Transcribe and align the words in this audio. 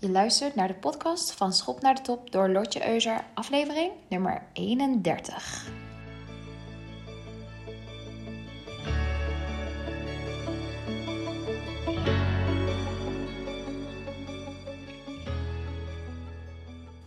Je 0.00 0.10
luistert 0.10 0.54
naar 0.54 0.68
de 0.68 0.74
podcast 0.74 1.32
van 1.32 1.52
Schop 1.52 1.80
naar 1.80 1.94
de 1.94 2.00
Top 2.00 2.32
door 2.32 2.48
Lotje 2.48 2.88
Euser, 2.88 3.24
aflevering 3.34 3.92
nummer 4.08 4.42
31. 4.52 5.68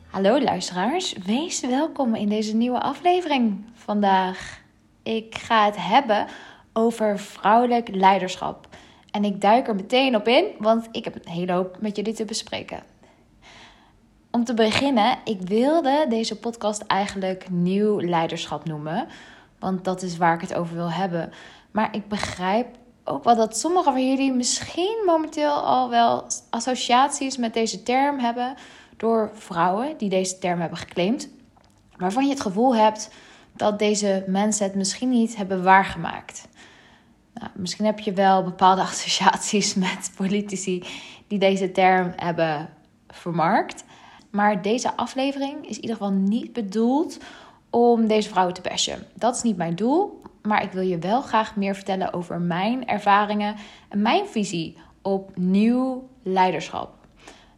Hallo 0.07 0.41
luisteraars, 0.41 1.13
wees 1.13 1.61
welkom 1.61 2.15
in 2.15 2.29
deze 2.29 2.55
nieuwe 2.55 2.79
aflevering 2.79 3.65
vandaag. 3.73 4.61
Ik 5.03 5.35
ga 5.35 5.65
het 5.65 5.77
hebben 5.77 6.27
over 6.73 7.19
vrouwelijk 7.19 7.87
leiderschap. 7.87 8.67
En 9.13 9.23
ik 9.23 9.41
duik 9.41 9.67
er 9.67 9.75
meteen 9.75 10.15
op 10.15 10.27
in, 10.27 10.45
want 10.59 10.87
ik 10.91 11.03
heb 11.03 11.15
een 11.15 11.31
hele 11.31 11.51
hoop 11.51 11.77
met 11.79 11.95
jullie 11.95 12.13
te 12.13 12.25
bespreken. 12.25 12.83
Om 14.31 14.43
te 14.43 14.53
beginnen, 14.53 15.17
ik 15.23 15.41
wilde 15.41 16.05
deze 16.09 16.39
podcast 16.39 16.81
eigenlijk 16.81 17.49
nieuw 17.49 17.99
leiderschap 18.01 18.65
noemen, 18.65 19.07
want 19.59 19.83
dat 19.83 20.01
is 20.01 20.17
waar 20.17 20.33
ik 20.33 20.41
het 20.41 20.53
over 20.53 20.75
wil 20.75 20.91
hebben. 20.91 21.31
Maar 21.71 21.95
ik 21.95 22.07
begrijp 22.07 22.67
ook 23.03 23.23
wel 23.23 23.35
dat 23.35 23.57
sommigen 23.57 23.91
van 23.91 24.09
jullie 24.09 24.33
misschien 24.33 25.03
momenteel 25.05 25.53
al 25.53 25.89
wel 25.89 26.27
associaties 26.49 27.37
met 27.37 27.53
deze 27.53 27.83
term 27.83 28.19
hebben 28.19 28.55
door 28.97 29.31
vrouwen 29.33 29.97
die 29.97 30.09
deze 30.09 30.37
term 30.37 30.59
hebben 30.59 30.77
geclaimd, 30.77 31.29
waarvan 31.97 32.23
je 32.23 32.29
het 32.29 32.41
gevoel 32.41 32.75
hebt 32.75 33.09
dat 33.55 33.79
deze 33.79 34.23
mensen 34.27 34.65
het 34.65 34.75
misschien 34.75 35.09
niet 35.09 35.35
hebben 35.35 35.63
waargemaakt. 35.63 36.47
Nou, 37.33 37.51
misschien 37.55 37.85
heb 37.85 37.99
je 37.99 38.13
wel 38.13 38.43
bepaalde 38.43 38.81
associaties 38.91 39.73
met 39.75 40.11
politici 40.15 40.83
die 41.27 41.39
deze 41.39 41.71
term 41.71 42.13
hebben 42.15 42.69
vermarkt. 43.07 43.83
Maar 44.31 44.61
deze 44.61 44.95
aflevering 44.95 45.67
is 45.67 45.75
in 45.75 45.81
ieder 45.81 45.95
geval 45.95 46.11
niet 46.11 46.53
bedoeld 46.53 47.17
om 47.69 48.07
deze 48.07 48.29
vrouwen 48.29 48.53
te 48.53 48.61
bashen. 48.61 49.07
Dat 49.13 49.35
is 49.35 49.41
niet 49.41 49.57
mijn 49.57 49.75
doel. 49.75 50.21
Maar 50.41 50.63
ik 50.63 50.71
wil 50.71 50.83
je 50.83 50.99
wel 50.99 51.21
graag 51.21 51.55
meer 51.55 51.75
vertellen 51.75 52.13
over 52.13 52.41
mijn 52.41 52.87
ervaringen 52.87 53.55
en 53.89 54.01
mijn 54.01 54.27
visie 54.27 54.77
op 55.01 55.37
nieuw 55.37 56.09
leiderschap. 56.23 56.95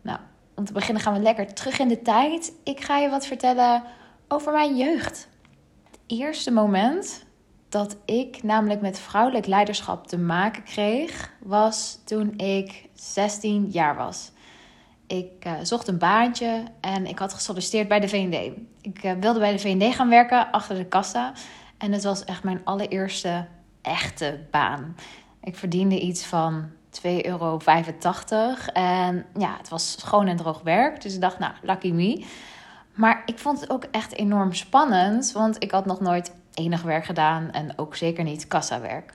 Nou, 0.02 0.20
om 0.56 0.66
te 0.66 0.74
beginnen 0.74 1.04
gaan 1.04 1.14
we 1.14 1.20
lekker 1.20 1.54
terug 1.54 1.80
in 1.80 1.88
de 1.88 2.02
tijd. 2.02 2.54
Ik 2.64 2.84
ga 2.84 2.98
je 2.98 3.10
wat 3.10 3.26
vertellen 3.26 3.84
over 4.28 4.52
mijn 4.52 4.78
jeugd. 4.78 5.28
Het 5.84 6.00
eerste 6.06 6.52
moment 6.52 7.26
dat 7.70 7.98
ik 8.06 8.44
namelijk 8.44 8.82
met 8.82 9.00
vrouwelijk 9.00 9.46
leiderschap 9.46 10.08
te 10.08 10.18
maken 10.18 10.64
kreeg, 10.64 11.34
was 11.40 12.00
toen 12.06 12.34
ik 12.38 12.90
16 12.94 13.70
jaar 13.70 13.96
was. 13.96 14.32
Ik 15.08 15.46
uh, 15.48 15.54
zocht 15.62 15.88
een 15.88 15.98
baantje 15.98 16.64
en 16.82 17.06
ik 17.06 17.20
had 17.20 17.34
gesolliciteerd 17.34 17.88
bij 17.88 18.00
de 18.00 18.08
VND. 18.08 18.52
Ik 18.82 19.04
uh, 19.04 19.12
wilde 19.20 19.40
bij 19.40 19.52
de 19.52 19.60
VND 19.60 19.96
gaan 19.96 20.10
werken 20.10 20.52
achter 20.52 20.76
de 20.76 20.86
kassa. 20.86 21.34
En 21.78 21.92
het 21.92 22.04
was 22.04 22.24
echt 22.24 22.44
mijn 22.44 22.62
allereerste 22.64 23.48
echte 23.82 24.40
baan. 24.52 24.96
Ik 25.44 25.56
verdiende 25.56 26.00
iets 26.00 26.26
van 26.26 26.70
2,85 27.04 27.10
euro. 27.22 27.60
En 28.74 29.26
ja, 29.38 29.56
het 29.58 29.70
was 29.70 29.98
gewoon 30.00 30.28
en 30.28 30.38
droog 30.38 30.62
werk. 30.62 31.02
Dus 31.02 31.14
ik 31.14 31.22
dacht, 31.22 31.40
nou, 31.40 31.54
lucky 31.62 31.92
me. 31.92 32.26
Maar 32.94 33.22
ik 33.26 33.40
vond 33.40 33.60
het 33.60 33.70
ook 33.70 33.84
echt 33.92 34.14
enorm 34.14 34.54
spannend, 34.54 35.32
want 35.32 35.64
ik 35.64 35.72
had 35.72 35.86
nog 35.86 36.00
nooit 36.00 36.34
enig 36.56 36.82
werk 36.82 37.06
gedaan 37.06 37.52
en 37.52 37.78
ook 37.78 37.96
zeker 37.96 38.24
niet 38.24 38.48
kassawerk. 38.48 39.14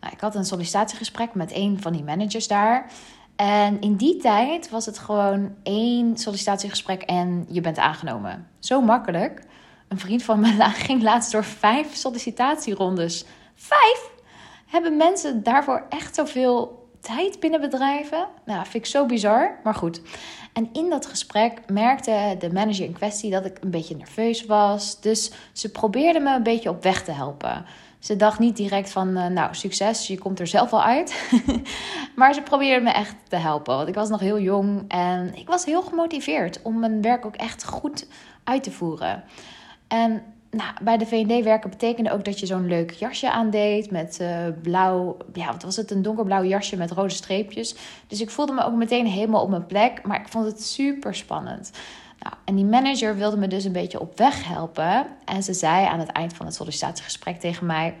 Nou, 0.00 0.12
ik 0.12 0.20
had 0.20 0.34
een 0.34 0.44
sollicitatiegesprek 0.44 1.34
met 1.34 1.54
een 1.54 1.80
van 1.80 1.92
die 1.92 2.04
managers 2.04 2.48
daar. 2.48 2.90
En 3.36 3.80
in 3.80 3.96
die 3.96 4.16
tijd 4.16 4.70
was 4.70 4.86
het 4.86 4.98
gewoon 4.98 5.54
één 5.62 6.16
sollicitatiegesprek 6.16 7.02
en 7.02 7.46
je 7.48 7.60
bent 7.60 7.78
aangenomen. 7.78 8.48
Zo 8.58 8.80
makkelijk. 8.80 9.42
Een 9.88 9.98
vriend 9.98 10.22
van 10.22 10.40
me 10.40 10.70
ging 10.86 11.02
laatst 11.02 11.32
door 11.32 11.44
vijf 11.44 11.94
sollicitatierondes. 11.94 13.24
Vijf? 13.54 14.10
Hebben 14.66 14.96
mensen 14.96 15.42
daarvoor 15.42 15.86
echt 15.88 16.14
zoveel 16.14 16.85
tijd 17.06 17.40
binnen 17.40 17.60
bedrijven? 17.60 18.26
Nou, 18.44 18.62
vind 18.62 18.74
ik 18.74 18.86
zo 18.86 19.06
bizar, 19.06 19.58
maar 19.64 19.74
goed. 19.74 20.00
En 20.52 20.68
in 20.72 20.90
dat 20.90 21.06
gesprek 21.06 21.60
merkte 21.66 22.36
de 22.38 22.52
manager 22.52 22.84
in 22.84 22.92
kwestie 22.92 23.30
dat 23.30 23.44
ik 23.44 23.58
een 23.60 23.70
beetje 23.70 23.96
nerveus 23.96 24.46
was. 24.46 25.00
Dus 25.00 25.32
ze 25.52 25.70
probeerde 25.70 26.20
me 26.20 26.34
een 26.34 26.42
beetje 26.42 26.68
op 26.68 26.82
weg 26.82 27.04
te 27.04 27.12
helpen. 27.12 27.64
Ze 27.98 28.16
dacht 28.16 28.38
niet 28.38 28.56
direct 28.56 28.90
van, 28.90 29.08
uh, 29.08 29.26
nou, 29.26 29.54
succes, 29.54 30.06
je 30.06 30.18
komt 30.18 30.40
er 30.40 30.46
zelf 30.46 30.70
wel 30.70 30.82
uit. 30.82 31.30
maar 32.16 32.34
ze 32.34 32.42
probeerde 32.42 32.84
me 32.84 32.90
echt 32.90 33.14
te 33.28 33.36
helpen. 33.36 33.76
Want 33.76 33.88
ik 33.88 33.94
was 33.94 34.08
nog 34.08 34.20
heel 34.20 34.40
jong 34.40 34.84
en 34.88 35.34
ik 35.34 35.46
was 35.46 35.64
heel 35.64 35.82
gemotiveerd 35.82 36.62
om 36.62 36.78
mijn 36.78 37.02
werk 37.02 37.26
ook 37.26 37.36
echt 37.36 37.64
goed 37.64 38.06
uit 38.44 38.62
te 38.62 38.70
voeren. 38.70 39.24
En 39.88 40.22
nou, 40.56 40.70
bij 40.82 40.96
de 40.96 41.06
V&D 41.06 41.44
werken 41.44 41.70
betekende 41.70 42.12
ook 42.12 42.24
dat 42.24 42.40
je 42.40 42.46
zo'n 42.46 42.66
leuk 42.66 42.90
jasje 42.90 43.30
aandeed 43.30 43.90
met 43.90 44.18
uh, 44.20 44.46
blauw, 44.62 45.16
ja, 45.32 45.52
wat 45.52 45.62
was 45.62 45.76
het, 45.76 45.90
een 45.90 46.02
donkerblauw 46.02 46.44
jasje 46.44 46.76
met 46.76 46.90
rode 46.90 47.14
streepjes. 47.14 47.74
Dus 48.06 48.20
ik 48.20 48.30
voelde 48.30 48.52
me 48.52 48.64
ook 48.64 48.74
meteen 48.74 49.06
helemaal 49.06 49.42
op 49.42 49.50
mijn 49.50 49.66
plek, 49.66 50.02
maar 50.02 50.20
ik 50.20 50.28
vond 50.28 50.46
het 50.46 50.62
super 50.62 51.14
spannend. 51.14 51.70
Nou, 52.18 52.34
en 52.44 52.54
die 52.54 52.64
manager 52.64 53.16
wilde 53.16 53.36
me 53.36 53.48
dus 53.48 53.64
een 53.64 53.72
beetje 53.72 54.00
op 54.00 54.18
weg 54.18 54.48
helpen. 54.48 55.06
En 55.24 55.42
ze 55.42 55.54
zei 55.54 55.86
aan 55.86 55.98
het 55.98 56.10
eind 56.10 56.34
van 56.34 56.46
het 56.46 56.54
sollicitatiegesprek 56.54 57.40
tegen 57.40 57.66
mij, 57.66 57.94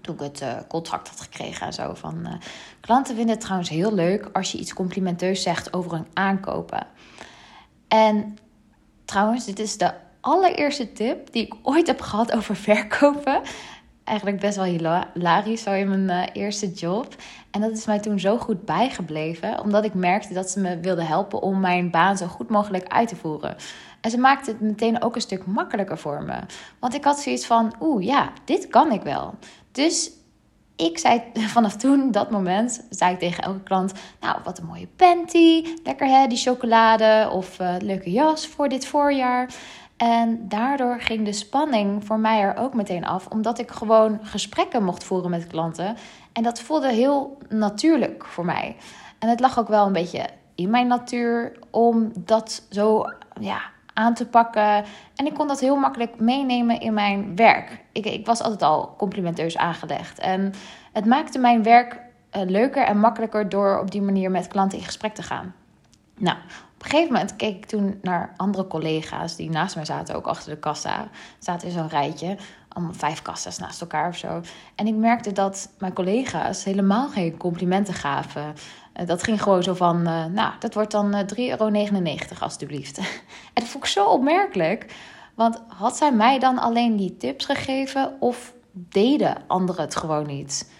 toen 0.00 0.14
ik 0.14 0.20
het 0.20 0.40
uh, 0.40 0.52
contract 0.68 1.08
had 1.08 1.20
gekregen 1.20 1.66
en 1.66 1.72
zo, 1.72 1.94
van 1.94 2.18
uh, 2.26 2.32
klanten 2.80 3.14
vinden 3.14 3.34
het 3.34 3.42
trouwens 3.42 3.70
heel 3.70 3.94
leuk 3.94 4.28
als 4.32 4.52
je 4.52 4.58
iets 4.58 4.74
complimenteus 4.74 5.42
zegt 5.42 5.72
over 5.72 5.92
een 5.92 6.06
aankopen. 6.12 6.86
En 7.88 8.38
trouwens, 9.04 9.44
dit 9.44 9.58
is 9.58 9.78
de 9.78 9.92
allereerste 10.20 10.92
tip 10.92 11.32
die 11.32 11.46
ik 11.46 11.54
ooit 11.62 11.86
heb 11.86 12.00
gehad 12.00 12.32
over 12.32 12.56
verkopen. 12.70 13.40
Eigenlijk 14.04 14.40
best 14.40 14.56
wel 14.56 14.64
hilarisch, 14.64 15.62
zo 15.62 15.72
in 15.72 15.88
mijn 15.88 16.28
uh, 16.28 16.42
eerste 16.42 16.72
job. 16.72 17.14
En 17.50 17.60
dat 17.60 17.70
is 17.70 17.86
mij 17.86 17.98
toen 17.98 18.18
zo 18.18 18.38
goed 18.38 18.64
bijgebleven, 18.64 19.60
omdat 19.60 19.84
ik 19.84 19.94
merkte 19.94 20.34
dat 20.34 20.50
ze 20.50 20.60
me 20.60 20.80
wilde 20.80 21.02
helpen 21.02 21.42
om 21.42 21.60
mijn 21.60 21.90
baan 21.90 22.16
zo 22.16 22.26
goed 22.26 22.48
mogelijk 22.48 22.88
uit 22.88 23.08
te 23.08 23.16
voeren. 23.16 23.56
En 24.00 24.10
ze 24.10 24.18
maakte 24.18 24.50
het 24.50 24.60
meteen 24.60 25.02
ook 25.02 25.14
een 25.14 25.20
stuk 25.20 25.46
makkelijker 25.46 25.98
voor 25.98 26.22
me. 26.22 26.38
Want 26.78 26.94
ik 26.94 27.04
had 27.04 27.20
zoiets 27.20 27.46
van: 27.46 27.72
oeh, 27.80 28.04
ja, 28.04 28.32
dit 28.44 28.68
kan 28.68 28.92
ik 28.92 29.02
wel. 29.02 29.34
Dus 29.72 30.10
ik 30.76 30.98
zei 30.98 31.22
vanaf 31.56 31.76
toen, 31.76 32.10
dat 32.10 32.30
moment, 32.30 32.86
zei 32.90 33.12
ik 33.12 33.18
tegen 33.18 33.42
elke 33.42 33.62
klant: 33.62 33.92
Nou, 34.20 34.38
wat 34.44 34.58
een 34.58 34.66
mooie 34.66 34.88
panty. 34.96 35.64
Lekker 35.84 36.06
hè, 36.06 36.26
die 36.26 36.38
chocolade. 36.38 37.28
Of 37.32 37.58
uh, 37.60 37.74
leuke 37.78 38.10
jas 38.10 38.46
voor 38.46 38.68
dit 38.68 38.86
voorjaar. 38.86 39.54
En 40.00 40.48
daardoor 40.48 41.00
ging 41.00 41.24
de 41.24 41.32
spanning 41.32 42.04
voor 42.04 42.18
mij 42.18 42.40
er 42.40 42.56
ook 42.56 42.74
meteen 42.74 43.04
af, 43.04 43.26
omdat 43.26 43.58
ik 43.58 43.70
gewoon 43.70 44.18
gesprekken 44.22 44.84
mocht 44.84 45.04
voeren 45.04 45.30
met 45.30 45.46
klanten. 45.46 45.96
En 46.32 46.42
dat 46.42 46.60
voelde 46.60 46.92
heel 46.92 47.38
natuurlijk 47.48 48.24
voor 48.26 48.44
mij. 48.44 48.76
En 49.18 49.28
het 49.28 49.40
lag 49.40 49.58
ook 49.58 49.68
wel 49.68 49.86
een 49.86 49.92
beetje 49.92 50.26
in 50.54 50.70
mijn 50.70 50.86
natuur 50.86 51.58
om 51.70 52.12
dat 52.18 52.66
zo 52.70 53.04
ja, 53.40 53.60
aan 53.94 54.14
te 54.14 54.26
pakken. 54.26 54.84
En 55.16 55.26
ik 55.26 55.34
kon 55.34 55.48
dat 55.48 55.60
heel 55.60 55.76
makkelijk 55.76 56.20
meenemen 56.20 56.80
in 56.80 56.94
mijn 56.94 57.36
werk. 57.36 57.84
Ik, 57.92 58.06
ik 58.06 58.26
was 58.26 58.42
altijd 58.42 58.62
al 58.62 58.94
complimenteus 58.96 59.56
aangelegd. 59.56 60.18
En 60.18 60.52
het 60.92 61.04
maakte 61.04 61.38
mijn 61.38 61.62
werk 61.62 61.94
uh, 62.36 62.42
leuker 62.46 62.84
en 62.84 62.98
makkelijker 62.98 63.48
door 63.48 63.78
op 63.78 63.90
die 63.90 64.02
manier 64.02 64.30
met 64.30 64.48
klanten 64.48 64.78
in 64.78 64.84
gesprek 64.84 65.14
te 65.14 65.22
gaan. 65.22 65.54
Nou, 66.18 66.36
op 66.80 66.86
een 66.86 66.92
gegeven 66.92 67.12
moment 67.12 67.36
keek 67.36 67.56
ik 67.56 67.66
toen 67.66 67.98
naar 68.02 68.32
andere 68.36 68.66
collega's 68.66 69.36
die 69.36 69.50
naast 69.50 69.74
mij 69.74 69.84
zaten, 69.84 70.14
ook 70.14 70.26
achter 70.26 70.50
de 70.50 70.58
kassa. 70.58 71.08
Zaten 71.38 71.68
in 71.68 71.74
zo'n 71.74 71.88
rijtje, 71.88 72.36
allemaal 72.68 72.94
vijf 72.94 73.22
kassa's 73.22 73.58
naast 73.58 73.80
elkaar 73.80 74.08
of 74.08 74.16
zo. 74.16 74.40
En 74.74 74.86
ik 74.86 74.94
merkte 74.94 75.32
dat 75.32 75.70
mijn 75.78 75.92
collega's 75.92 76.64
helemaal 76.64 77.08
geen 77.08 77.36
complimenten 77.36 77.94
gaven. 77.94 78.54
Eh, 78.92 79.06
dat 79.06 79.22
ging 79.22 79.42
gewoon 79.42 79.62
zo 79.62 79.74
van, 79.74 79.96
uh, 80.08 80.24
nou, 80.24 80.52
dat 80.58 80.74
wordt 80.74 80.90
dan 80.90 81.26
3,99 81.26 81.36
eh, 81.36 81.48
euro 81.48 81.70
alstublieft. 82.40 82.98
en 83.54 83.62
dat 83.62 83.74
ik 83.74 83.86
zo 83.86 84.06
opmerkelijk. 84.06 84.94
Want 85.34 85.62
had 85.68 85.96
zij 85.96 86.12
mij 86.12 86.38
dan 86.38 86.58
alleen 86.58 86.96
die 86.96 87.16
tips 87.16 87.44
gegeven 87.44 88.16
of 88.20 88.54
deden 88.72 89.36
anderen 89.46 89.84
het 89.84 89.96
gewoon 89.96 90.26
niet? 90.26 90.70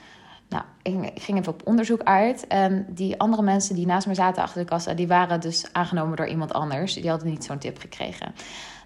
Nou, 0.82 1.06
ik 1.06 1.22
ging 1.22 1.38
even 1.38 1.52
op 1.52 1.66
onderzoek 1.66 2.02
uit. 2.02 2.46
En 2.46 2.86
die 2.88 3.20
andere 3.20 3.42
mensen 3.42 3.74
die 3.74 3.86
naast 3.86 4.06
me 4.06 4.14
zaten 4.14 4.42
achter 4.42 4.60
de 4.60 4.68
kassa, 4.68 4.94
die 4.94 5.08
waren 5.08 5.40
dus 5.40 5.72
aangenomen 5.72 6.16
door 6.16 6.28
iemand 6.28 6.52
anders. 6.52 6.94
Die 6.94 7.08
hadden 7.08 7.28
niet 7.28 7.44
zo'n 7.44 7.58
tip 7.58 7.78
gekregen. 7.78 8.34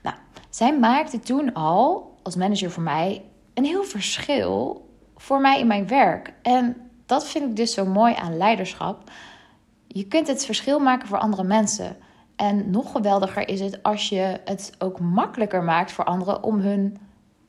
Nou, 0.03 0.17
zij 0.51 0.79
maakte 0.79 1.21
toen 1.21 1.53
al, 1.53 2.15
als 2.23 2.37
manager 2.37 2.71
voor 2.71 2.83
mij, 2.83 3.25
een 3.55 3.65
heel 3.65 3.85
verschil 3.85 4.89
voor 5.17 5.41
mij 5.41 5.61
in 5.61 5.67
mijn 5.67 5.87
werk. 5.87 6.33
En 6.43 6.77
dat 7.07 7.29
vind 7.29 7.45
ik 7.45 7.57
dus 7.57 7.75
zo 7.75 7.87
mooi 7.87 8.15
aan 8.15 8.37
leiderschap. 8.37 9.11
Je 9.87 10.07
kunt 10.07 10.27
het 10.27 10.45
verschil 10.45 10.79
maken 10.79 11.09
voor 11.09 11.19
andere 11.19 11.45
mensen. 11.45 11.97
En 12.37 12.71
nog 12.71 12.93
geweldiger 12.93 13.49
is 13.49 13.61
het 13.61 13.83
als 13.83 14.09
je 14.09 14.41
het 14.45 14.73
ook 14.79 15.01
makkelijker 15.01 15.63
maakt 15.63 15.93
voor 15.93 16.05
anderen 16.05 16.43
om 16.43 16.59
hun 16.59 16.97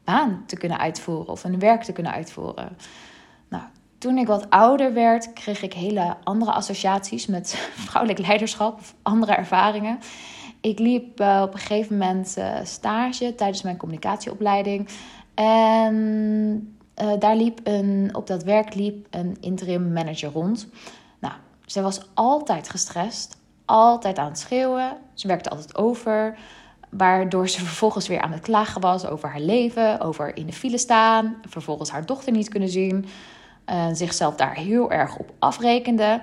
baan 0.03 0.43
te 0.45 0.57
kunnen 0.57 0.79
uitvoeren 0.79 1.27
of 1.27 1.43
hun 1.43 1.59
werk 1.59 1.83
te 1.83 1.91
kunnen 1.91 2.11
uitvoeren 2.11 2.77
toen 4.05 4.17
ik 4.17 4.27
wat 4.27 4.49
ouder 4.49 4.93
werd, 4.93 5.33
kreeg 5.33 5.61
ik 5.61 5.73
hele 5.73 6.15
andere 6.23 6.51
associaties 6.51 7.25
met 7.25 7.55
vrouwelijk 7.87 8.27
leiderschap 8.27 8.79
of 8.79 8.95
andere 9.01 9.33
ervaringen. 9.33 9.99
Ik 10.61 10.79
liep 10.79 11.19
uh, 11.19 11.41
op 11.45 11.53
een 11.53 11.59
gegeven 11.59 11.97
moment 11.97 12.35
uh, 12.37 12.55
stage 12.63 13.35
tijdens 13.35 13.61
mijn 13.61 13.77
communicatieopleiding. 13.77 14.87
En 15.33 15.95
uh, 17.01 17.11
daar 17.19 17.35
liep 17.35 17.59
een, 17.63 18.09
op 18.13 18.27
dat 18.27 18.43
werk 18.43 18.75
liep 18.75 19.07
een 19.09 19.37
interim 19.39 19.93
manager 19.93 20.31
rond. 20.31 20.67
Nou, 21.19 21.33
ze 21.65 21.81
was 21.81 22.01
altijd 22.13 22.69
gestrest, 22.69 23.37
altijd 23.65 24.17
aan 24.17 24.29
het 24.29 24.39
schreeuwen. 24.39 24.97
Ze 25.13 25.27
werkte 25.27 25.49
altijd 25.49 25.77
over, 25.77 26.37
waardoor 26.89 27.49
ze 27.49 27.65
vervolgens 27.65 28.07
weer 28.07 28.21
aan 28.21 28.31
het 28.31 28.41
klagen 28.41 28.81
was 28.81 29.05
over 29.05 29.29
haar 29.29 29.41
leven, 29.41 29.99
over 29.99 30.37
in 30.37 30.45
de 30.45 30.53
file 30.53 30.77
staan, 30.77 31.35
vervolgens 31.47 31.89
haar 31.89 32.05
dochter 32.05 32.31
niet 32.31 32.49
kunnen 32.49 32.69
zien, 32.69 33.05
uh, 33.69 33.85
zichzelf 33.91 34.35
daar 34.35 34.55
heel 34.55 34.91
erg 34.91 35.17
op 35.17 35.33
afrekende. 35.39 36.21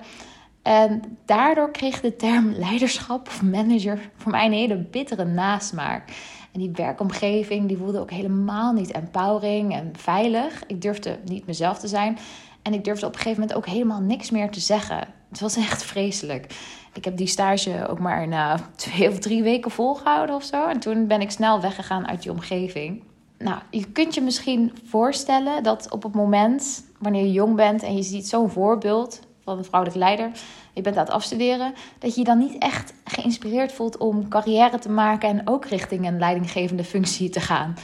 En 0.63 1.19
daardoor 1.25 1.71
kreeg 1.71 2.01
de 2.01 2.17
term 2.17 2.53
leiderschap 2.53 3.27
of 3.27 3.43
manager 3.43 4.11
voor 4.17 4.31
mij 4.31 4.47
een 4.47 4.53
hele 4.53 4.77
bittere 4.77 5.25
nasmaak. 5.25 6.11
En 6.53 6.61
die 6.61 6.71
werkomgeving 6.75 7.69
die 7.69 7.77
voelde 7.77 8.01
ook 8.01 8.11
helemaal 8.11 8.73
niet 8.73 8.93
empowering 8.93 9.75
en 9.75 9.93
veilig. 9.97 10.63
Ik 10.67 10.83
durfde 10.83 11.19
niet 11.25 11.47
mezelf 11.47 11.79
te 11.79 11.89
zijn. 11.89 12.19
En 12.63 12.73
ik 12.73 12.85
durfde 12.85 13.07
op 13.07 13.13
een 13.13 13.19
gegeven 13.19 13.41
moment 13.41 13.59
ook 13.59 13.67
helemaal 13.67 14.01
niks 14.01 14.31
meer 14.31 14.51
te 14.51 14.61
zeggen. 14.61 15.09
Het 15.29 15.41
was 15.41 15.57
echt 15.57 15.85
vreselijk. 15.85 16.55
Ik 16.93 17.05
heb 17.05 17.17
die 17.17 17.27
stage 17.27 17.89
ook 17.89 17.99
maar 17.99 18.29
na 18.29 18.59
twee 18.77 19.09
of 19.09 19.19
drie 19.19 19.43
weken 19.43 19.71
volgehouden 19.71 20.35
of 20.35 20.45
zo. 20.45 20.67
En 20.67 20.81
toen 20.81 21.07
ben 21.07 21.21
ik 21.21 21.31
snel 21.31 21.61
weggegaan 21.61 22.09
uit 22.09 22.23
die 22.23 22.31
omgeving. 22.31 23.03
Nou, 23.39 23.59
je 23.71 23.93
kunt 23.93 24.15
je 24.15 24.21
misschien 24.21 24.73
voorstellen 24.85 25.63
dat 25.63 25.91
op 25.91 26.03
het 26.03 26.15
moment 26.15 26.85
wanneer 27.03 27.25
je 27.25 27.33
jong 27.33 27.57
bent 27.57 27.83
en 27.83 27.97
je 27.97 28.03
ziet 28.03 28.29
zo'n 28.29 28.51
voorbeeld 28.51 29.21
van 29.45 29.59
een 29.59 29.65
vrouwelijk 29.65 30.01
leider, 30.01 30.31
je 30.73 30.83
bent 30.83 30.97
aan 30.97 31.05
het 31.05 31.13
afstuderen, 31.13 31.75
dat 31.99 32.15
je 32.15 32.21
je 32.21 32.27
dan 32.27 32.39
niet 32.39 32.59
echt 32.59 32.95
geïnspireerd 33.05 33.73
voelt 33.73 33.97
om 33.97 34.29
carrière 34.29 34.79
te 34.79 34.91
maken 34.91 35.29
en 35.29 35.49
ook 35.49 35.65
richting 35.65 36.07
een 36.07 36.19
leidinggevende 36.19 36.85
functie 36.85 37.31
te 37.31 37.41
gaan. 37.41 37.75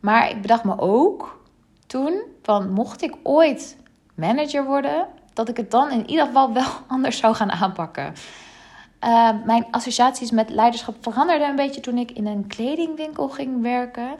Maar 0.00 0.30
ik 0.30 0.40
bedacht 0.40 0.64
me 0.64 0.78
ook 0.78 1.42
toen 1.86 2.22
van 2.42 2.72
mocht 2.72 3.02
ik 3.02 3.14
ooit 3.22 3.76
manager 4.14 4.64
worden, 4.64 5.06
dat 5.32 5.48
ik 5.48 5.56
het 5.56 5.70
dan 5.70 5.90
in 5.90 6.10
ieder 6.10 6.26
geval 6.26 6.52
wel 6.52 6.70
anders 6.88 7.18
zou 7.18 7.34
gaan 7.34 7.50
aanpakken. 7.50 8.12
Uh, 9.04 9.30
mijn 9.44 9.66
associaties 9.70 10.30
met 10.30 10.50
leiderschap 10.50 10.94
veranderden 11.00 11.48
een 11.48 11.56
beetje 11.56 11.80
toen 11.80 11.98
ik 11.98 12.10
in 12.10 12.26
een 12.26 12.46
kledingwinkel 12.46 13.28
ging 13.28 13.62
werken, 13.62 14.16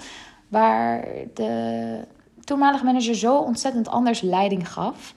waar 0.49 1.05
de 1.35 2.05
toenmalige 2.51 2.85
manager 2.85 3.15
zo 3.15 3.37
ontzettend 3.37 3.89
anders 3.89 4.21
leiding 4.21 4.73
gaf. 4.73 5.15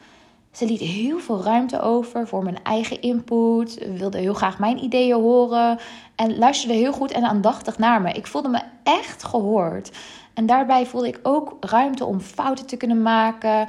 Ze 0.52 0.66
liet 0.66 0.80
heel 0.80 1.20
veel 1.20 1.44
ruimte 1.44 1.82
over 1.82 2.28
voor 2.28 2.44
mijn 2.44 2.64
eigen 2.64 3.02
input, 3.02 3.88
wilde 3.98 4.18
heel 4.18 4.34
graag 4.34 4.60
mijn 4.60 4.84
ideeën 4.84 5.16
horen 5.16 5.80
en 6.16 6.38
luisterde 6.38 6.74
heel 6.76 6.94
goed 6.94 7.12
en 7.12 7.24
aandachtig 7.24 7.78
naar 7.78 8.02
me. 8.02 8.12
Ik 8.12 8.28
voelde 8.28 8.48
me 8.48 8.62
echt 8.84 9.24
gehoord. 9.24 9.92
En 10.34 10.46
daarbij 10.46 10.86
voelde 10.86 11.08
ik 11.08 11.20
ook 11.24 11.58
ruimte 11.60 12.06
om 12.06 12.20
fouten 12.20 12.66
te 12.66 12.78
kunnen 12.78 13.02
maken. 13.02 13.68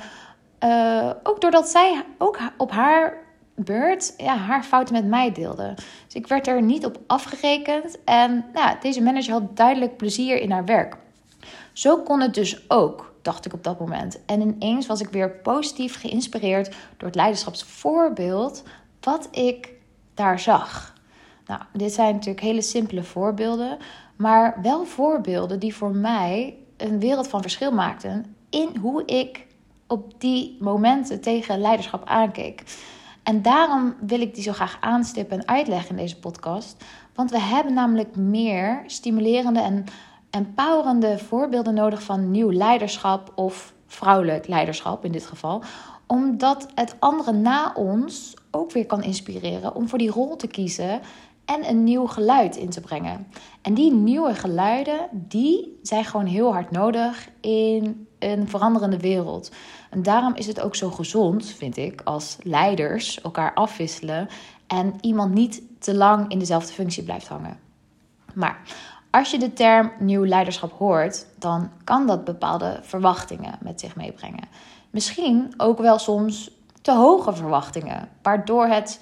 Uh, 0.64 1.10
ook 1.22 1.40
doordat 1.40 1.68
zij 1.68 2.04
ook 2.18 2.38
op 2.56 2.70
haar 2.70 3.16
beurt 3.54 4.14
ja, 4.16 4.36
haar 4.36 4.62
fouten 4.62 4.94
met 4.94 5.06
mij 5.06 5.32
deelde. 5.32 5.74
Dus 5.74 6.14
ik 6.14 6.26
werd 6.26 6.46
er 6.46 6.62
niet 6.62 6.84
op 6.84 6.98
afgerekend. 7.06 8.04
En 8.04 8.44
nou, 8.52 8.76
deze 8.80 9.02
manager 9.02 9.32
had 9.32 9.56
duidelijk 9.56 9.96
plezier 9.96 10.40
in 10.40 10.50
haar 10.50 10.64
werk. 10.64 10.96
Zo 11.72 11.96
kon 11.98 12.20
het 12.20 12.34
dus 12.34 12.70
ook 12.70 13.13
dacht 13.24 13.46
ik 13.46 13.52
op 13.52 13.64
dat 13.64 13.80
moment. 13.80 14.24
En 14.26 14.40
ineens 14.40 14.86
was 14.86 15.00
ik 15.00 15.08
weer 15.08 15.30
positief 15.30 16.00
geïnspireerd 16.00 16.74
door 16.96 17.08
het 17.08 17.14
leiderschapsvoorbeeld 17.14 18.62
wat 19.00 19.28
ik 19.30 19.72
daar 20.14 20.40
zag. 20.40 20.94
Nou, 21.46 21.60
dit 21.72 21.92
zijn 21.92 22.14
natuurlijk 22.14 22.44
hele 22.44 22.62
simpele 22.62 23.02
voorbeelden, 23.02 23.78
maar 24.16 24.58
wel 24.62 24.84
voorbeelden 24.84 25.58
die 25.58 25.74
voor 25.74 25.94
mij 25.94 26.56
een 26.76 27.00
wereld 27.00 27.28
van 27.28 27.40
verschil 27.40 27.72
maakten 27.72 28.36
in 28.50 28.76
hoe 28.76 29.04
ik 29.04 29.46
op 29.86 30.20
die 30.20 30.56
momenten 30.60 31.20
tegen 31.20 31.60
leiderschap 31.60 32.04
aankeek. 32.04 32.62
En 33.22 33.42
daarom 33.42 33.94
wil 34.00 34.20
ik 34.20 34.34
die 34.34 34.42
zo 34.42 34.52
graag 34.52 34.76
aanstippen 34.80 35.38
en 35.38 35.48
uitleggen 35.48 35.90
in 35.90 35.96
deze 35.96 36.18
podcast. 36.18 36.84
Want 37.14 37.30
we 37.30 37.40
hebben 37.40 37.74
namelijk 37.74 38.16
meer 38.16 38.82
stimulerende 38.86 39.60
en 39.60 39.84
empowerende 40.34 41.18
voorbeelden 41.18 41.74
nodig 41.74 42.02
van 42.02 42.30
nieuw 42.30 42.52
leiderschap 42.52 43.32
of 43.34 43.72
vrouwelijk 43.86 44.48
leiderschap 44.48 45.04
in 45.04 45.12
dit 45.12 45.26
geval. 45.26 45.62
Omdat 46.06 46.66
het 46.74 46.96
andere 46.98 47.32
na 47.32 47.72
ons 47.74 48.34
ook 48.50 48.72
weer 48.72 48.86
kan 48.86 49.02
inspireren 49.02 49.74
om 49.74 49.88
voor 49.88 49.98
die 49.98 50.10
rol 50.10 50.36
te 50.36 50.46
kiezen 50.46 51.00
en 51.44 51.68
een 51.68 51.84
nieuw 51.84 52.06
geluid 52.06 52.56
in 52.56 52.70
te 52.70 52.80
brengen. 52.80 53.26
En 53.62 53.74
die 53.74 53.92
nieuwe 53.92 54.34
geluiden, 54.34 55.08
die 55.12 55.78
zijn 55.82 56.04
gewoon 56.04 56.26
heel 56.26 56.52
hard 56.52 56.70
nodig 56.70 57.28
in 57.40 58.06
een 58.18 58.48
veranderende 58.48 58.98
wereld. 58.98 59.50
En 59.90 60.02
daarom 60.02 60.34
is 60.34 60.46
het 60.46 60.60
ook 60.60 60.74
zo 60.74 60.90
gezond, 60.90 61.46
vind 61.46 61.76
ik, 61.76 62.00
als 62.04 62.36
leiders 62.42 63.20
elkaar 63.20 63.54
afwisselen 63.54 64.28
en 64.66 64.94
iemand 65.00 65.34
niet 65.34 65.62
te 65.78 65.94
lang 65.94 66.30
in 66.30 66.38
dezelfde 66.38 66.72
functie 66.72 67.02
blijft 67.02 67.28
hangen. 67.28 67.58
Maar 68.34 68.60
als 69.14 69.30
je 69.30 69.38
de 69.38 69.52
term 69.52 69.92
nieuw 69.98 70.24
leiderschap 70.24 70.72
hoort, 70.72 71.26
dan 71.38 71.70
kan 71.84 72.06
dat 72.06 72.24
bepaalde 72.24 72.78
verwachtingen 72.82 73.58
met 73.60 73.80
zich 73.80 73.96
meebrengen. 73.96 74.48
Misschien 74.90 75.54
ook 75.56 75.78
wel 75.78 75.98
soms 75.98 76.50
te 76.82 76.92
hoge 76.92 77.34
verwachtingen, 77.34 78.08
waardoor 78.22 78.66
het 78.66 79.00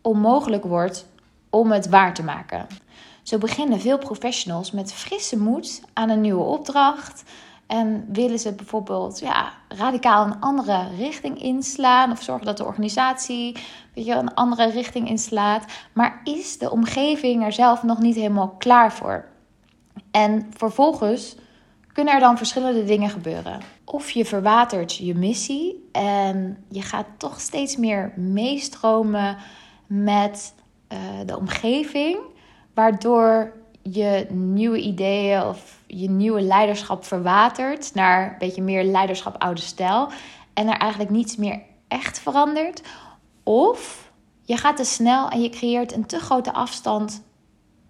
onmogelijk 0.00 0.64
wordt 0.64 1.06
om 1.50 1.72
het 1.72 1.88
waar 1.88 2.14
te 2.14 2.22
maken. 2.22 2.66
Zo 3.22 3.38
beginnen 3.38 3.80
veel 3.80 3.98
professionals 3.98 4.70
met 4.70 4.92
frisse 4.92 5.38
moed 5.38 5.82
aan 5.92 6.08
een 6.08 6.20
nieuwe 6.20 6.44
opdracht. 6.44 7.22
En 7.66 8.04
willen 8.12 8.38
ze 8.38 8.52
bijvoorbeeld 8.52 9.20
ja, 9.20 9.52
radicaal 9.68 10.26
een 10.26 10.40
andere 10.40 10.88
richting 10.96 11.42
inslaan. 11.42 12.10
Of 12.10 12.22
zorgen 12.22 12.46
dat 12.46 12.56
de 12.56 12.64
organisatie 12.64 13.56
weet 13.94 14.04
je, 14.04 14.14
een 14.14 14.34
andere 14.34 14.70
richting 14.70 15.08
inslaat. 15.08 15.64
Maar 15.92 16.20
is 16.24 16.58
de 16.58 16.70
omgeving 16.70 17.44
er 17.44 17.52
zelf 17.52 17.82
nog 17.82 17.98
niet 17.98 18.14
helemaal 18.14 18.54
klaar 18.58 18.92
voor? 18.92 19.30
En 20.10 20.46
vervolgens 20.56 21.36
kunnen 21.92 22.14
er 22.14 22.20
dan 22.20 22.36
verschillende 22.36 22.84
dingen 22.84 23.10
gebeuren. 23.10 23.60
Of 23.84 24.10
je 24.10 24.24
verwatert 24.24 24.96
je 24.96 25.14
missie 25.14 25.88
en 25.92 26.64
je 26.68 26.82
gaat 26.82 27.06
toch 27.16 27.40
steeds 27.40 27.76
meer 27.76 28.12
meestromen 28.16 29.36
met 29.86 30.54
uh, 30.92 30.98
de 31.26 31.36
omgeving, 31.36 32.18
waardoor 32.74 33.52
je 33.82 34.26
nieuwe 34.30 34.80
ideeën 34.80 35.42
of 35.42 35.78
je 35.86 36.10
nieuwe 36.10 36.40
leiderschap 36.40 37.04
verwatert 37.04 37.94
naar 37.94 38.32
een 38.32 38.38
beetje 38.38 38.62
meer 38.62 38.84
leiderschap 38.84 39.42
oude 39.42 39.60
stijl 39.60 40.08
en 40.54 40.68
er 40.68 40.78
eigenlijk 40.78 41.10
niets 41.10 41.36
meer 41.36 41.62
echt 41.88 42.18
verandert. 42.18 42.82
Of 43.42 44.10
je 44.42 44.56
gaat 44.56 44.76
te 44.76 44.84
snel 44.84 45.28
en 45.28 45.42
je 45.42 45.48
creëert 45.48 45.92
een 45.92 46.06
te 46.06 46.18
grote 46.18 46.52
afstand 46.52 47.22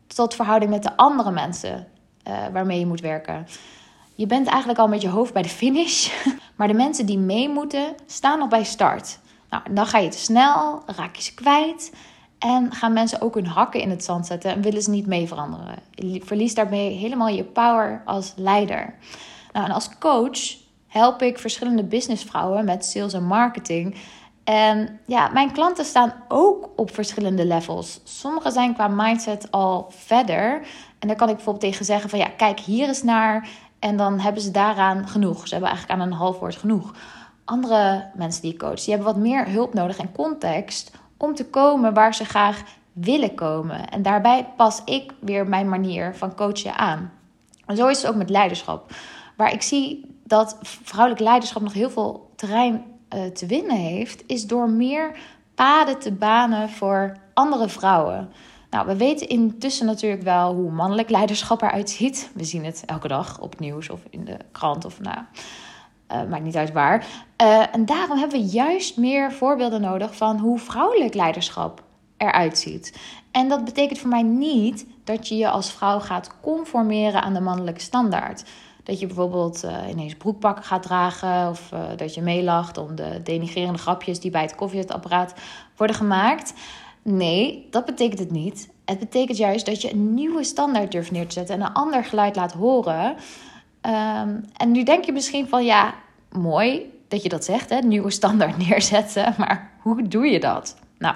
tot 0.06 0.34
verhouding 0.34 0.70
met 0.70 0.82
de 0.82 0.96
andere 0.96 1.30
mensen 1.30 1.91
uh, 2.28 2.46
waarmee 2.52 2.78
je 2.78 2.86
moet 2.86 3.00
werken. 3.00 3.46
Je 4.14 4.26
bent 4.26 4.46
eigenlijk 4.46 4.78
al 4.78 4.88
met 4.88 5.02
je 5.02 5.08
hoofd 5.08 5.32
bij 5.32 5.42
de 5.42 5.48
finish. 5.48 6.10
Maar 6.56 6.68
de 6.68 6.74
mensen 6.74 7.06
die 7.06 7.18
mee 7.18 7.48
moeten, 7.48 7.94
staan 8.06 8.38
nog 8.38 8.48
bij 8.48 8.64
start. 8.64 9.18
Nou, 9.50 9.62
dan 9.70 9.86
ga 9.86 9.98
je 9.98 10.08
te 10.08 10.18
snel, 10.18 10.82
raak 10.86 11.16
je 11.16 11.22
ze 11.22 11.34
kwijt. 11.34 11.92
En 12.38 12.72
gaan 12.72 12.92
mensen 12.92 13.20
ook 13.20 13.34
hun 13.34 13.46
hakken 13.46 13.80
in 13.80 13.90
het 13.90 14.04
zand 14.04 14.26
zetten 14.26 14.50
en 14.50 14.62
willen 14.62 14.82
ze 14.82 14.90
niet 14.90 15.06
mee 15.06 15.26
veranderen. 15.26 15.74
Je 15.90 16.20
verliest 16.24 16.56
daarmee 16.56 16.96
helemaal 16.96 17.28
je 17.28 17.44
power 17.44 18.02
als 18.04 18.32
leider. 18.36 18.94
Nou, 19.52 19.66
en 19.66 19.72
als 19.72 19.98
coach 19.98 20.56
help 20.86 21.22
ik 21.22 21.38
verschillende 21.38 21.84
businessvrouwen 21.84 22.64
met 22.64 22.84
sales 22.84 23.12
en 23.12 23.24
marketing. 23.24 23.96
En 24.44 25.00
ja, 25.06 25.28
mijn 25.28 25.52
klanten 25.52 25.84
staan 25.84 26.14
ook 26.28 26.70
op 26.76 26.94
verschillende 26.94 27.46
levels. 27.46 28.00
Sommigen 28.04 28.52
zijn 28.52 28.74
qua 28.74 28.88
mindset 28.88 29.50
al 29.50 29.86
verder 29.90 30.66
en 31.02 31.08
daar 31.08 31.16
kan 31.16 31.28
ik 31.28 31.34
bijvoorbeeld 31.34 31.64
tegen 31.64 31.84
zeggen 31.84 32.10
van 32.10 32.18
ja, 32.18 32.28
kijk 32.36 32.60
hier 32.60 32.88
eens 32.88 33.02
naar. 33.02 33.48
En 33.78 33.96
dan 33.96 34.20
hebben 34.20 34.42
ze 34.42 34.50
daaraan 34.50 35.08
genoeg. 35.08 35.48
Ze 35.48 35.54
hebben 35.54 35.70
eigenlijk 35.70 36.00
aan 36.00 36.06
een 36.06 36.16
half 36.16 36.38
woord 36.38 36.56
genoeg. 36.56 36.94
Andere 37.44 38.10
mensen 38.14 38.42
die 38.42 38.52
ik 38.52 38.58
coach, 38.58 38.80
die 38.80 38.94
hebben 38.94 39.12
wat 39.12 39.22
meer 39.22 39.48
hulp 39.48 39.74
nodig 39.74 39.98
en 39.98 40.12
context 40.12 40.90
om 41.16 41.34
te 41.34 41.46
komen 41.46 41.94
waar 41.94 42.14
ze 42.14 42.24
graag 42.24 42.62
willen 42.92 43.34
komen. 43.34 43.88
En 43.88 44.02
daarbij 44.02 44.48
pas 44.56 44.82
ik 44.84 45.12
weer 45.20 45.46
mijn 45.46 45.68
manier 45.68 46.14
van 46.14 46.34
coachen 46.34 46.76
aan. 46.76 47.12
En 47.66 47.76
zo 47.76 47.88
is 47.88 48.02
het 48.02 48.10
ook 48.10 48.16
met 48.16 48.30
leiderschap. 48.30 48.92
Waar 49.36 49.52
ik 49.52 49.62
zie 49.62 50.16
dat 50.24 50.58
vrouwelijk 50.62 51.22
leiderschap 51.22 51.62
nog 51.62 51.72
heel 51.72 51.90
veel 51.90 52.30
terrein 52.36 52.84
uh, 53.14 53.24
te 53.24 53.46
winnen 53.46 53.76
heeft, 53.76 54.22
is 54.26 54.46
door 54.46 54.70
meer 54.70 55.16
paden 55.54 55.98
te 55.98 56.12
banen 56.12 56.70
voor 56.70 57.16
andere 57.34 57.68
vrouwen. 57.68 58.32
Nou, 58.72 58.86
we 58.86 58.96
weten 58.96 59.28
intussen 59.28 59.86
natuurlijk 59.86 60.22
wel 60.22 60.54
hoe 60.54 60.70
mannelijk 60.70 61.10
leiderschap 61.10 61.62
eruit 61.62 61.90
ziet. 61.90 62.30
We 62.34 62.44
zien 62.44 62.64
het 62.64 62.82
elke 62.86 63.08
dag 63.08 63.40
op 63.40 63.58
nieuws 63.58 63.90
of 63.90 64.00
in 64.10 64.24
de 64.24 64.36
krant 64.52 64.84
of 64.84 65.00
nou. 65.00 65.18
Uh, 66.12 66.22
maakt 66.30 66.42
niet 66.42 66.56
uit 66.56 66.72
waar. 66.72 67.06
Uh, 67.42 67.74
en 67.74 67.86
daarom 67.86 68.18
hebben 68.18 68.40
we 68.40 68.46
juist 68.46 68.96
meer 68.96 69.32
voorbeelden 69.32 69.80
nodig 69.80 70.16
van 70.16 70.38
hoe 70.38 70.58
vrouwelijk 70.58 71.14
leiderschap 71.14 71.82
eruit 72.16 72.58
ziet. 72.58 72.98
En 73.30 73.48
dat 73.48 73.64
betekent 73.64 73.98
voor 73.98 74.08
mij 74.08 74.22
niet 74.22 74.86
dat 75.04 75.28
je 75.28 75.36
je 75.36 75.48
als 75.48 75.72
vrouw 75.72 76.00
gaat 76.00 76.40
conformeren 76.40 77.22
aan 77.22 77.34
de 77.34 77.40
mannelijke 77.40 77.80
standaard. 77.80 78.44
Dat 78.82 79.00
je 79.00 79.06
bijvoorbeeld 79.06 79.64
uh, 79.64 79.76
ineens 79.90 80.14
broekpakken 80.14 80.64
gaat 80.64 80.82
dragen 80.82 81.48
of 81.48 81.68
dat 81.96 82.14
je 82.14 82.22
meelacht 82.22 82.78
om 82.78 82.94
de 82.94 83.20
denigrerende 83.22 83.78
grapjes 83.78 84.20
die 84.20 84.30
bij 84.30 84.42
het 84.42 84.54
koffiezetapparaat 84.54 85.34
worden 85.76 85.96
gemaakt. 85.96 86.54
Nee, 87.02 87.66
dat 87.70 87.84
betekent 87.84 88.18
het 88.18 88.30
niet. 88.30 88.68
Het 88.84 88.98
betekent 88.98 89.38
juist 89.38 89.66
dat 89.66 89.82
je 89.82 89.92
een 89.92 90.14
nieuwe 90.14 90.44
standaard 90.44 90.92
durft 90.92 91.10
neer 91.10 91.26
te 91.26 91.32
zetten 91.32 91.54
en 91.54 91.60
een 91.60 91.72
ander 91.72 92.04
geluid 92.04 92.36
laat 92.36 92.52
horen. 92.52 93.16
Ehm, 93.80 94.40
en 94.56 94.70
nu 94.70 94.82
denk 94.82 95.04
je 95.04 95.12
misschien 95.12 95.48
van 95.48 95.64
ja, 95.64 95.94
mooi 96.30 96.90
dat 97.08 97.22
je 97.22 97.28
dat 97.28 97.44
zegt, 97.44 97.70
hè, 97.70 97.78
nieuwe 97.78 98.10
standaard 98.10 98.56
neerzetten. 98.68 99.34
Maar 99.38 99.70
hoe 99.80 100.08
doe 100.08 100.26
je 100.26 100.40
dat? 100.40 100.76
Nou, 100.98 101.14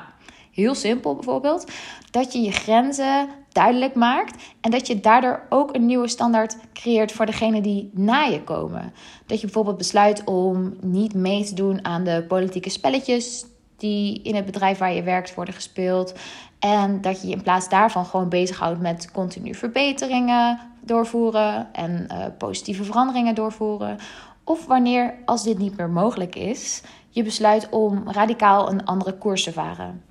heel 0.53 0.75
simpel 0.75 1.15
bijvoorbeeld. 1.15 1.71
Dat 2.11 2.33
je 2.33 2.41
je 2.41 2.53
grenzen 2.53 3.29
duidelijk 3.53 3.95
maakt 3.95 4.45
en 4.61 4.71
dat 4.71 4.87
je 4.87 5.01
daardoor 5.01 5.47
ook 5.49 5.75
een 5.75 5.87
nieuwe 5.87 6.09
standaard 6.09 6.57
creëert 6.73 7.13
voor 7.13 7.27
degene 7.27 7.61
die 7.61 7.91
na 7.95 8.23
je 8.23 8.43
komen. 8.43 8.93
Dat 9.27 9.41
je 9.41 9.45
bijvoorbeeld 9.47 9.77
besluit 9.77 10.25
om 10.25 10.77
niet 10.81 11.15
mee 11.15 11.45
te 11.45 11.55
doen 11.55 11.85
aan 11.85 12.05
de 12.05 12.25
politieke 12.29 12.71
spelletjes 12.71 13.45
die 13.77 14.23
in 14.23 14.35
het 14.35 14.45
bedrijf 14.45 14.79
waar 14.79 14.93
je 14.93 15.03
werkt 15.03 15.35
worden 15.35 15.55
gespeeld. 15.55 16.15
En 16.59 17.01
dat 17.01 17.21
je 17.21 17.29
je 17.29 17.35
in 17.35 17.43
plaats 17.43 17.69
daarvan 17.69 18.05
gewoon 18.05 18.29
bezighoudt 18.29 18.81
met 18.81 19.11
continu 19.11 19.55
verbeteringen 19.55 20.61
doorvoeren 20.81 21.69
en 21.73 22.09
uh, 22.13 22.25
positieve 22.39 22.85
veranderingen 22.85 23.35
doorvoeren. 23.35 23.99
Of 24.45 24.67
wanneer, 24.67 25.15
als 25.25 25.43
dit 25.43 25.59
niet 25.59 25.77
meer 25.77 25.91
mogelijk 25.91 26.35
is, 26.35 26.83
je 27.09 27.23
besluit 27.23 27.69
om 27.69 28.11
radicaal 28.11 28.71
een 28.71 28.85
andere 28.85 29.13
koers 29.13 29.45
te 29.45 29.53
varen. 29.53 30.03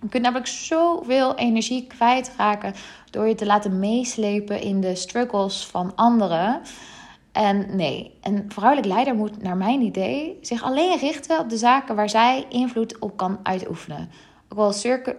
Je 0.00 0.08
kunt 0.08 0.22
namelijk 0.22 0.48
zoveel 0.48 1.34
energie 1.34 1.86
kwijtraken 1.86 2.74
door 3.10 3.28
je 3.28 3.34
te 3.34 3.46
laten 3.46 3.78
meeslepen 3.78 4.60
in 4.60 4.80
de 4.80 4.94
struggles 4.94 5.66
van 5.66 5.92
anderen. 5.94 6.60
En 7.34 7.76
nee, 7.76 8.18
een 8.22 8.44
vrouwelijk 8.48 8.86
leider 8.86 9.14
moet, 9.14 9.42
naar 9.42 9.56
mijn 9.56 9.80
idee, 9.80 10.38
zich 10.40 10.62
alleen 10.62 10.98
richten 10.98 11.38
op 11.38 11.48
de 11.48 11.56
zaken 11.56 11.96
waar 11.96 12.08
zij 12.08 12.46
invloed 12.48 12.98
op 12.98 13.16
kan 13.16 13.38
uitoefenen. 13.42 14.10
Ook 14.48 14.58
wel 14.58 14.72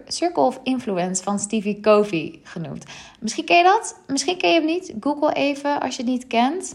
Circle 0.06 0.42
of 0.44 0.60
Influence 0.62 1.22
van 1.22 1.38
Stevie 1.38 1.80
Covey 1.80 2.40
genoemd. 2.42 2.84
Misschien 3.20 3.44
ken 3.44 3.56
je 3.56 3.62
dat, 3.62 4.00
misschien 4.06 4.38
ken 4.38 4.50
je 4.50 4.56
hem 4.56 4.66
niet. 4.66 4.94
Google 5.00 5.32
even 5.32 5.80
als 5.80 5.96
je 5.96 6.02
het 6.02 6.10
niet 6.10 6.26
kent. 6.26 6.74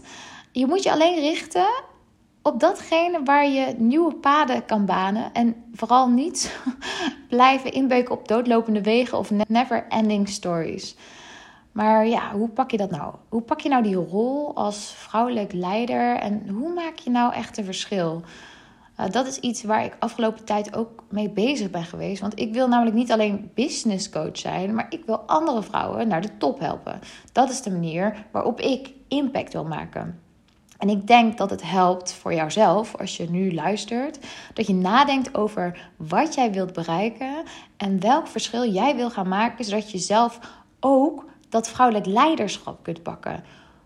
Je 0.52 0.66
moet 0.66 0.82
je 0.82 0.92
alleen 0.92 1.20
richten 1.20 1.66
op 2.42 2.60
datgene 2.60 3.22
waar 3.24 3.48
je 3.48 3.74
nieuwe 3.78 4.14
paden 4.14 4.64
kan 4.64 4.84
banen. 4.84 5.32
En 5.32 5.64
vooral 5.72 6.08
niet 6.08 6.58
blijven 7.28 7.72
inbeuken 7.72 8.14
op 8.14 8.28
doodlopende 8.28 8.82
wegen 8.82 9.18
of 9.18 9.30
never 9.48 9.86
ending 9.88 10.28
stories. 10.28 10.96
Maar 11.72 12.06
ja, 12.06 12.32
hoe 12.32 12.48
pak 12.48 12.70
je 12.70 12.76
dat 12.76 12.90
nou? 12.90 13.14
Hoe 13.28 13.42
pak 13.42 13.60
je 13.60 13.68
nou 13.68 13.82
die 13.82 13.94
rol 13.94 14.54
als 14.54 14.94
vrouwelijk 14.96 15.52
leider 15.52 16.16
en 16.16 16.48
hoe 16.48 16.72
maak 16.74 16.98
je 16.98 17.10
nou 17.10 17.34
echt 17.34 17.58
een 17.58 17.64
verschil? 17.64 18.22
Uh, 19.00 19.10
dat 19.10 19.26
is 19.26 19.38
iets 19.38 19.62
waar 19.62 19.84
ik 19.84 19.96
afgelopen 19.98 20.44
tijd 20.44 20.76
ook 20.76 21.04
mee 21.08 21.30
bezig 21.30 21.70
ben 21.70 21.84
geweest. 21.84 22.20
Want 22.20 22.38
ik 22.38 22.52
wil 22.52 22.68
namelijk 22.68 22.96
niet 22.96 23.12
alleen 23.12 23.50
business 23.54 24.10
coach 24.10 24.38
zijn, 24.38 24.74
maar 24.74 24.86
ik 24.88 25.04
wil 25.06 25.16
andere 25.16 25.62
vrouwen 25.62 26.08
naar 26.08 26.20
de 26.20 26.36
top 26.36 26.60
helpen. 26.60 26.98
Dat 27.32 27.50
is 27.50 27.62
de 27.62 27.70
manier 27.70 28.26
waarop 28.30 28.60
ik 28.60 28.90
impact 29.08 29.52
wil 29.52 29.64
maken. 29.64 30.20
En 30.78 30.88
ik 30.88 31.06
denk 31.06 31.38
dat 31.38 31.50
het 31.50 31.62
helpt 31.62 32.12
voor 32.12 32.34
jouzelf, 32.34 32.96
als 32.96 33.16
je 33.16 33.30
nu 33.30 33.54
luistert, 33.54 34.18
dat 34.54 34.66
je 34.66 34.74
nadenkt 34.74 35.34
over 35.34 35.90
wat 35.96 36.34
jij 36.34 36.52
wilt 36.52 36.72
bereiken 36.72 37.42
en 37.76 38.00
welk 38.00 38.26
verschil 38.26 38.70
jij 38.72 38.96
wil 38.96 39.10
gaan 39.10 39.28
maken, 39.28 39.64
zodat 39.64 39.90
je 39.90 39.98
zelf 39.98 40.38
ook 40.80 41.24
dat 41.52 41.68
vrouwelijk 41.68 42.06
leiderschap 42.06 42.82
kunt 42.82 43.02
pakken. 43.02 43.44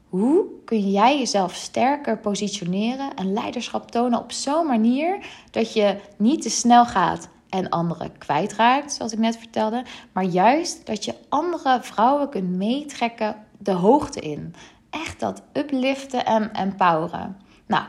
Hoe 0.09 0.45
kun 0.65 0.91
jij 0.91 1.19
jezelf 1.19 1.55
sterker 1.55 2.19
positioneren 2.19 3.15
en 3.15 3.33
leiderschap 3.33 3.91
tonen 3.91 4.19
op 4.19 4.33
zo'n 4.33 4.67
manier 4.67 5.27
dat 5.51 5.73
je 5.73 5.97
niet 6.17 6.43
te 6.43 6.51
snel 6.51 6.87
gaat 6.87 7.29
en 7.49 7.69
anderen 7.69 8.19
kwijtraakt, 8.19 8.93
zoals 8.93 9.13
ik 9.13 9.19
net 9.19 9.37
vertelde, 9.37 9.85
maar 10.13 10.25
juist 10.25 10.87
dat 10.87 11.05
je 11.05 11.15
andere 11.29 11.79
vrouwen 11.83 12.29
kunt 12.29 12.57
meetrekken 12.57 13.37
de 13.59 13.73
hoogte 13.73 14.21
in. 14.21 14.55
Echt 14.91 15.21
dat 15.21 15.43
upliften 15.53 16.25
en 16.25 16.53
empoweren. 16.53 17.37
Nou, 17.67 17.85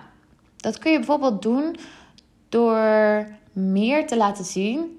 dat 0.58 0.78
kun 0.78 0.92
je 0.92 0.98
bijvoorbeeld 0.98 1.42
doen 1.42 1.76
door 2.50 3.28
meer 3.54 4.08
te 4.08 4.18
laten 4.18 4.46
zien 4.46 4.98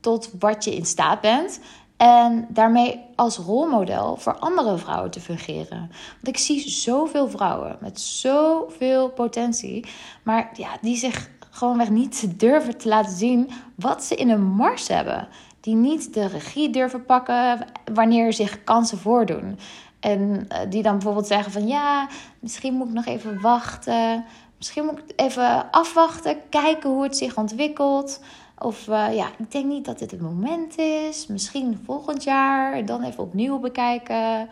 tot 0.00 0.30
wat 0.38 0.64
je 0.64 0.74
in 0.74 0.86
staat 0.86 1.20
bent 1.20 1.60
en 2.00 2.46
daarmee 2.48 3.00
als 3.14 3.36
rolmodel 3.36 4.16
voor 4.16 4.38
andere 4.38 4.78
vrouwen 4.78 5.10
te 5.10 5.20
fungeren. 5.20 5.78
Want 6.12 6.28
ik 6.28 6.36
zie 6.38 6.70
zoveel 6.70 7.28
vrouwen 7.28 7.76
met 7.80 8.00
zoveel 8.00 9.10
potentie, 9.10 9.86
maar 10.22 10.50
ja, 10.54 10.68
die 10.80 10.96
zich 10.96 11.30
gewoonweg 11.50 11.90
niet 11.90 12.40
durven 12.40 12.78
te 12.78 12.88
laten 12.88 13.16
zien 13.16 13.50
wat 13.74 14.04
ze 14.04 14.14
in 14.14 14.30
een 14.30 14.44
mars 14.44 14.88
hebben. 14.88 15.28
Die 15.60 15.74
niet 15.74 16.14
de 16.14 16.26
regie 16.26 16.70
durven 16.70 17.04
pakken 17.04 17.66
wanneer 17.92 18.32
zich 18.32 18.64
kansen 18.64 18.98
voordoen. 18.98 19.58
En 20.00 20.44
eh, 20.48 20.58
die 20.70 20.82
dan 20.82 20.92
bijvoorbeeld 20.92 21.26
zeggen 21.26 21.52
van 21.52 21.66
ja, 21.66 22.08
misschien 22.38 22.74
moet 22.74 22.88
ik 22.88 22.94
nog 22.94 23.06
even 23.06 23.40
wachten. 23.40 24.24
Misschien 24.56 24.84
moet 24.84 24.98
ik 24.98 25.12
even 25.16 25.70
afwachten, 25.70 26.36
kijken 26.48 26.90
hoe 26.90 27.02
het 27.02 27.16
zich 27.16 27.36
ontwikkelt. 27.36 28.20
Of 28.62 28.88
uh, 28.88 29.14
ja, 29.14 29.28
ik 29.38 29.50
denk 29.50 29.64
niet 29.64 29.84
dat 29.84 29.98
dit 29.98 30.10
het 30.10 30.20
moment 30.20 30.78
is. 30.78 31.26
Misschien 31.26 31.80
volgend 31.84 32.24
jaar. 32.24 32.84
Dan 32.84 33.02
even 33.02 33.22
opnieuw 33.22 33.58
bekijken. 33.58 34.48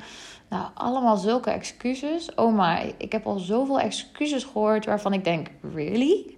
Nou, 0.48 0.66
allemaal 0.74 1.16
zulke 1.16 1.50
excuses. 1.50 2.34
Oh 2.34 2.58
my, 2.58 2.94
ik 2.98 3.12
heb 3.12 3.26
al 3.26 3.38
zoveel 3.38 3.80
excuses 3.80 4.44
gehoord 4.44 4.84
waarvan 4.84 5.12
ik 5.12 5.24
denk: 5.24 5.48
really? 5.74 6.37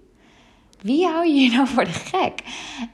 Wie 0.81 1.07
hou 1.07 1.27
je 1.27 1.33
hier 1.33 1.51
nou 1.55 1.67
voor 1.67 1.85
de 1.85 1.91
gek? 1.91 2.43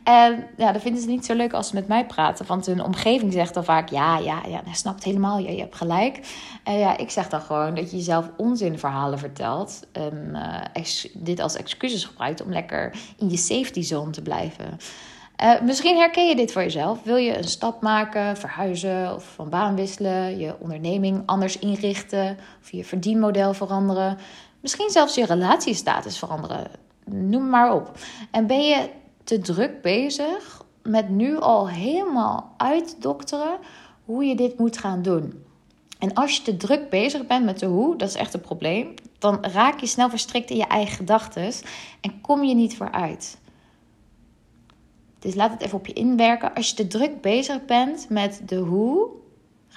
En 0.04 0.48
ja, 0.58 0.72
dat 0.72 0.82
vinden 0.82 1.02
ze 1.02 1.08
niet 1.08 1.26
zo 1.26 1.34
leuk 1.34 1.54
als 1.54 1.68
ze 1.68 1.76
met 1.76 1.88
mij 1.88 2.06
praten. 2.06 2.46
Want 2.46 2.66
hun 2.66 2.84
omgeving 2.84 3.34
zegt 3.34 3.54
dan 3.54 3.64
vaak: 3.64 3.90
ja, 3.90 4.18
ja, 4.18 4.42
ja, 4.48 4.62
hij 4.64 4.74
snapt 4.74 5.04
helemaal. 5.04 5.38
Ja, 5.40 5.50
je 5.50 5.60
hebt 5.60 5.76
gelijk. 5.76 6.20
En 6.64 6.78
ja, 6.78 6.98
ik 6.98 7.10
zeg 7.10 7.30
dan 7.30 7.42
gewoon 7.42 7.76
dat 7.76 7.92
je 7.92 7.98
jezelf 7.98 8.30
onzinverhalen 8.38 9.20
vertelt. 9.20 9.88
En 9.92 10.32
uh, 10.34 10.84
dit 11.14 11.40
als 11.40 11.56
excuses 11.56 12.06
gebruikt 12.06 12.44
om 12.44 12.52
lekker 12.52 12.96
in 13.18 13.30
je 13.30 13.38
safety 13.38 13.82
zone 13.82 14.12
te 14.12 14.22
blijven. 14.22 14.80
Uh, 15.44 15.62
misschien 15.62 15.98
herken 15.98 16.28
je 16.28 16.36
dit 16.36 16.52
voor 16.52 16.62
jezelf. 16.62 17.04
Wil 17.04 17.16
je 17.16 17.38
een 17.38 17.44
stap 17.44 17.82
maken, 17.82 18.38
verhuizen 18.38 19.16
of 19.16 19.24
van 19.36 19.50
baan 19.50 19.76
wisselen, 19.76 20.40
je 20.40 20.56
onderneming 20.60 21.24
anders 21.26 21.60
inrichten 21.60 22.38
of 22.62 22.72
je 22.72 22.84
verdienmodel 22.84 23.54
veranderen? 23.54 24.18
Misschien 24.62 24.90
zelfs 24.90 25.16
je 25.16 25.26
relatiestatus 25.26 26.20
veranderen 26.20 26.87
noem 27.12 27.50
maar 27.50 27.74
op. 27.74 27.92
En 28.32 28.48
ben 28.48 28.66
je 28.66 28.90
te 29.24 29.40
druk 29.40 29.82
bezig 29.82 30.66
met 30.84 31.10
nu 31.10 31.38
al 31.38 31.70
helemaal 31.70 32.54
uitdokteren 32.58 33.58
hoe 34.06 34.26
je 34.26 34.36
dit 34.36 34.60
moet 34.60 34.78
gaan 34.78 35.02
doen. 35.02 35.44
En 36.00 36.14
als 36.14 36.36
je 36.36 36.42
te 36.42 36.58
druk 36.58 36.90
bezig 36.90 37.28
bent 37.28 37.46
met 37.46 37.60
de 37.60 37.66
hoe, 37.66 37.96
dat 37.96 38.10
is 38.10 38.16
echt 38.16 38.34
een 38.34 38.42
probleem, 38.42 38.94
dan 39.20 39.46
raak 39.46 39.80
je 39.80 39.86
snel 39.86 40.10
verstrikt 40.10 40.50
in 40.50 40.58
je 40.58 40.68
eigen 40.68 40.96
gedachten 40.96 41.52
en 42.02 42.22
kom 42.22 42.44
je 42.44 42.56
niet 42.56 42.78
vooruit. 42.78 43.38
Dus 45.20 45.36
laat 45.36 45.52
het 45.52 45.62
even 45.62 45.78
op 45.78 45.88
je 45.88 45.94
inwerken. 45.94 46.54
Als 46.54 46.70
je 46.70 46.76
te 46.76 46.88
druk 46.88 47.22
bezig 47.22 47.66
bent 47.66 48.10
met 48.10 48.42
de 48.46 48.56
hoe, 48.56 49.10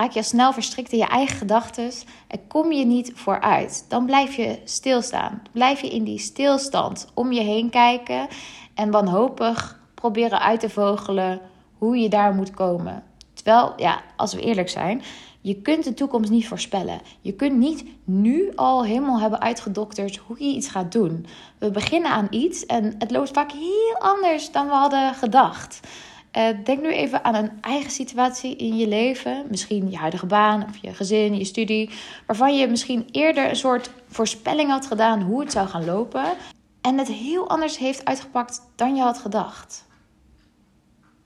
raak 0.01 0.13
je 0.13 0.23
snel 0.23 0.53
verstrikt 0.53 0.93
in 0.93 0.99
je 0.99 1.07
eigen 1.07 1.37
gedachten 1.37 1.91
en 2.27 2.47
kom 2.47 2.73
je 2.73 2.85
niet 2.85 3.13
vooruit. 3.15 3.85
Dan 3.89 4.07
blijf 4.07 4.35
je 4.35 4.59
stilstaan. 4.65 5.43
Blijf 5.53 5.81
je 5.81 5.89
in 5.89 6.05
die 6.05 6.19
stilstand 6.19 7.09
om 7.15 7.33
je 7.33 7.41
heen 7.41 7.71
kijken 7.71 8.29
en 8.75 8.91
wanhopig 8.91 9.81
proberen 9.95 10.41
uit 10.41 10.61
te 10.61 10.71
vogelen 10.71 11.41
hoe 11.79 11.97
je 11.97 12.09
daar 12.09 12.35
moet 12.35 12.51
komen. 12.51 13.03
Terwijl, 13.35 13.73
ja, 13.77 14.03
als 14.17 14.35
we 14.35 14.41
eerlijk 14.41 14.69
zijn, 14.69 15.03
je 15.41 15.55
kunt 15.55 15.85
de 15.85 15.95
toekomst 15.95 16.31
niet 16.31 16.49
voorspellen. 16.49 17.01
Je 17.21 17.33
kunt 17.33 17.57
niet 17.57 17.85
nu 18.05 18.53
al 18.55 18.85
helemaal 18.85 19.21
hebben 19.21 19.41
uitgedokterd 19.41 20.17
hoe 20.17 20.37
je 20.39 20.55
iets 20.55 20.69
gaat 20.69 20.93
doen. 20.93 21.27
We 21.59 21.71
beginnen 21.71 22.11
aan 22.11 22.27
iets 22.31 22.67
en 22.67 22.95
het 22.99 23.11
loopt 23.11 23.31
vaak 23.31 23.53
heel 23.53 23.97
anders 23.99 24.53
dan 24.53 24.67
we 24.67 24.73
hadden 24.73 25.15
gedacht. 25.15 25.81
Uh, 26.37 26.49
denk 26.65 26.81
nu 26.81 26.93
even 26.93 27.25
aan 27.25 27.35
een 27.35 27.51
eigen 27.61 27.91
situatie 27.91 28.57
in 28.57 28.77
je 28.77 28.89
leven. 28.89 29.47
Misschien 29.49 29.91
je 29.91 29.97
huidige 29.97 30.27
baan 30.27 30.65
of 30.69 30.77
je 30.77 30.95
gezin, 30.95 31.37
je 31.37 31.45
studie. 31.45 31.91
Waarvan 32.27 32.57
je 32.57 32.67
misschien 32.67 33.09
eerder 33.11 33.49
een 33.49 33.57
soort 33.57 33.91
voorspelling 34.09 34.71
had 34.71 34.87
gedaan 34.87 35.23
hoe 35.23 35.41
het 35.41 35.53
zou 35.53 35.69
gaan 35.69 35.85
lopen. 35.85 36.25
En 36.81 36.99
het 36.99 37.09
heel 37.09 37.49
anders 37.49 37.79
heeft 37.79 38.05
uitgepakt 38.05 38.61
dan 38.77 38.97
je 38.97 39.03
had 39.03 39.19
gedacht. 39.19 39.87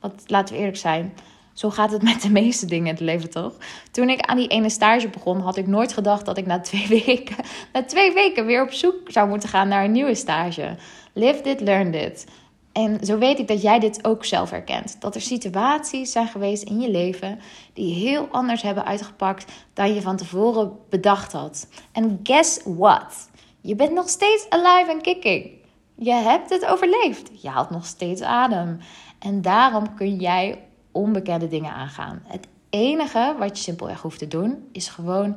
Want 0.01 0.23
laten 0.27 0.55
we 0.55 0.61
eerlijk 0.61 0.79
zijn. 0.79 1.15
Zo 1.53 1.71
gaat 1.71 1.93
het 1.93 2.03
met 2.03 2.23
de 2.23 2.31
meeste 2.31 2.67
dingen 2.67 2.87
in 2.87 2.93
het 2.93 3.01
leven, 3.01 3.31
toch? 3.31 3.53
Toen 3.91 4.09
ik 4.09 4.21
aan 4.21 4.37
die 4.37 4.49
ene 4.49 4.71
stage 4.71 5.09
begon, 5.09 5.41
had 5.41 5.57
ik 5.57 5.67
nooit 5.67 5.93
gedacht 5.93 6.25
dat 6.25 6.39
ik 6.39 6.47
na 6.47 6.61
twee 6.61 6.87
weken, 7.07 7.37
na 7.73 7.85
twee 7.85 8.13
weken 8.13 8.47
weer 8.47 8.63
op 8.63 8.73
zoek 8.73 8.97
zou 9.07 9.29
moeten 9.29 9.49
gaan 9.49 9.69
naar 9.69 9.85
een 9.85 9.93
nieuwe 9.93 10.15
stage. 10.15 10.77
Live 11.13 11.43
dit, 11.43 11.61
learn 11.61 11.91
dit. 11.91 12.27
En 12.75 13.05
zo 13.05 13.19
weet 13.19 13.39
ik 13.39 13.49
dat 13.49 13.63
jij 13.63 13.79
dit 13.79 14.05
ook 14.05 14.25
zelf 14.25 14.51
herkent. 14.51 15.01
Dat 15.01 15.15
er 15.15 15.21
situaties 15.21 16.13
zijn 16.13 16.27
geweest 16.27 16.63
in 16.63 16.81
je 16.81 16.91
leven 16.91 17.41
die 17.73 17.95
heel 17.95 18.29
anders 18.31 18.63
hebben 18.63 18.85
uitgepakt 18.85 19.53
dan 19.73 19.95
je 19.95 20.03
van 20.03 20.17
tevoren 20.17 20.79
bedacht 20.89 21.33
had. 21.33 21.69
En 21.93 22.21
guess 22.23 22.61
what? 22.65 23.31
Je 23.61 23.75
bent 23.75 23.93
nog 23.93 24.09
steeds 24.09 24.47
alive 24.49 24.93
and 24.93 25.03
kicking. 25.03 25.51
Je 25.95 26.13
hebt 26.13 26.51
het 26.51 26.67
overleefd. 26.67 27.31
Je 27.43 27.49
haalt 27.49 27.71
nog 27.71 27.87
steeds 27.87 28.23
adem. 28.23 28.79
En 29.19 29.43
daarom 29.43 29.95
kun 29.95 30.17
jij 30.17 30.65
onbekende 30.93 31.49
dingen 31.49 31.73
aangaan. 31.73 32.23
Het 32.25 32.47
enige 32.71 33.35
wat 33.39 33.57
je 33.57 33.63
simpelweg 33.63 34.03
hoeft 34.03 34.19
te 34.19 34.29
doen 34.29 34.69
is 34.73 34.89
gewoon 34.89 35.37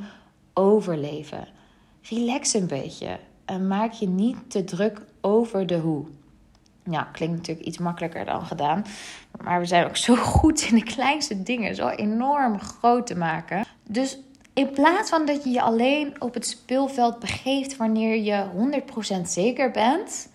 overleven. 0.53 1.47
Relax 2.01 2.53
een 2.53 2.67
beetje 2.67 3.19
en 3.45 3.67
maak 3.67 3.91
je 3.91 4.07
niet 4.07 4.37
te 4.47 4.63
druk 4.63 5.01
over 5.21 5.67
de 5.67 5.77
hoe. 5.77 6.05
Ja, 6.89 7.07
klinkt 7.11 7.35
natuurlijk 7.35 7.67
iets 7.67 7.77
makkelijker 7.77 8.25
dan 8.25 8.45
gedaan. 8.45 8.85
Maar 9.41 9.59
we 9.59 9.65
zijn 9.65 9.85
ook 9.85 9.97
zo 9.97 10.15
goed 10.35 10.61
in 10.61 10.75
de 10.75 10.83
kleinste 10.83 11.43
dingen 11.43 11.75
zo 11.75 11.87
enorm 11.87 12.59
groot 12.59 13.07
te 13.07 13.15
maken. 13.15 13.65
Dus 13.83 14.19
in 14.53 14.69
plaats 14.69 15.09
van 15.09 15.25
dat 15.25 15.43
je 15.43 15.49
je 15.49 15.61
alleen 15.61 16.21
op 16.21 16.33
het 16.33 16.47
speelveld 16.47 17.19
begeeft 17.19 17.77
wanneer 17.77 18.15
je 18.23 18.45
100% 19.17 19.21
zeker 19.21 19.71
bent, 19.71 20.29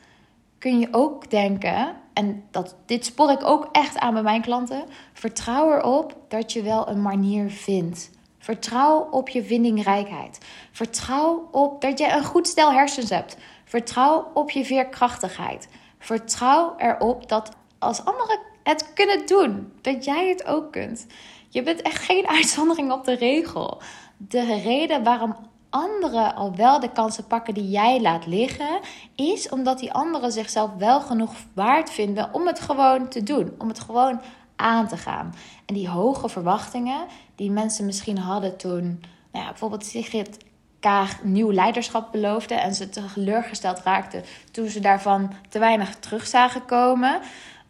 kun 0.58 0.78
je 0.78 0.88
ook 0.90 1.30
denken, 1.30 1.94
en 2.12 2.44
dat, 2.50 2.76
dit 2.86 3.04
spor 3.04 3.30
ik 3.30 3.44
ook 3.44 3.68
echt 3.72 3.98
aan 3.98 4.12
bij 4.12 4.22
mijn 4.22 4.42
klanten, 4.42 4.84
vertrouw 5.12 5.72
erop 5.72 6.16
dat 6.28 6.52
je 6.52 6.62
wel 6.62 6.88
een 6.88 7.02
manier 7.02 7.50
vindt. 7.50 8.10
Vertrouw 8.38 9.08
op 9.10 9.28
je 9.28 9.44
vindingrijkheid. 9.44 10.38
Vertrouw 10.72 11.48
op 11.50 11.80
dat 11.80 11.98
je 11.98 12.12
een 12.12 12.24
goed 12.24 12.48
stel 12.48 12.72
hersens 12.72 13.10
hebt. 13.10 13.36
Vertrouw 13.64 14.30
op 14.34 14.50
je 14.50 14.64
veerkrachtigheid. 14.64 15.68
Vertrouw 16.02 16.74
erop 16.76 17.28
dat 17.28 17.56
als 17.78 18.04
anderen 18.04 18.38
het 18.62 18.92
kunnen 18.92 19.26
doen, 19.26 19.72
dat 19.80 20.04
jij 20.04 20.28
het 20.28 20.46
ook 20.46 20.72
kunt. 20.72 21.06
Je 21.48 21.62
bent 21.62 21.82
echt 21.82 22.04
geen 22.04 22.26
uitzondering 22.38 22.92
op 22.92 23.04
de 23.04 23.14
regel. 23.14 23.82
De 24.16 24.60
reden 24.62 25.02
waarom 25.02 25.36
anderen 25.70 26.34
al 26.34 26.56
wel 26.56 26.80
de 26.80 26.92
kansen 26.92 27.26
pakken 27.26 27.54
die 27.54 27.70
jij 27.70 28.00
laat 28.00 28.26
liggen, 28.26 28.80
is 29.14 29.48
omdat 29.48 29.78
die 29.78 29.92
anderen 29.92 30.32
zichzelf 30.32 30.70
wel 30.78 31.00
genoeg 31.00 31.34
waard 31.54 31.90
vinden 31.90 32.28
om 32.32 32.46
het 32.46 32.60
gewoon 32.60 33.08
te 33.08 33.22
doen, 33.22 33.54
om 33.58 33.68
het 33.68 33.80
gewoon 33.80 34.20
aan 34.56 34.88
te 34.88 34.96
gaan. 34.96 35.34
En 35.66 35.74
die 35.74 35.88
hoge 35.88 36.28
verwachtingen 36.28 37.06
die 37.34 37.50
mensen 37.50 37.86
misschien 37.86 38.18
hadden 38.18 38.56
toen, 38.56 38.84
nou 39.32 39.44
ja, 39.44 39.48
bijvoorbeeld 39.48 39.84
Sigrid 39.84 40.38
Kaag 40.82 41.22
nieuw 41.22 41.52
leiderschap 41.52 42.12
beloofde 42.12 42.54
en 42.54 42.74
ze 42.74 42.88
teleurgesteld 42.88 43.80
raakten 43.80 44.24
toen 44.50 44.68
ze 44.68 44.80
daarvan 44.80 45.34
te 45.48 45.58
weinig 45.58 45.96
terug 45.96 46.26
zagen 46.26 46.64
komen. 46.64 47.20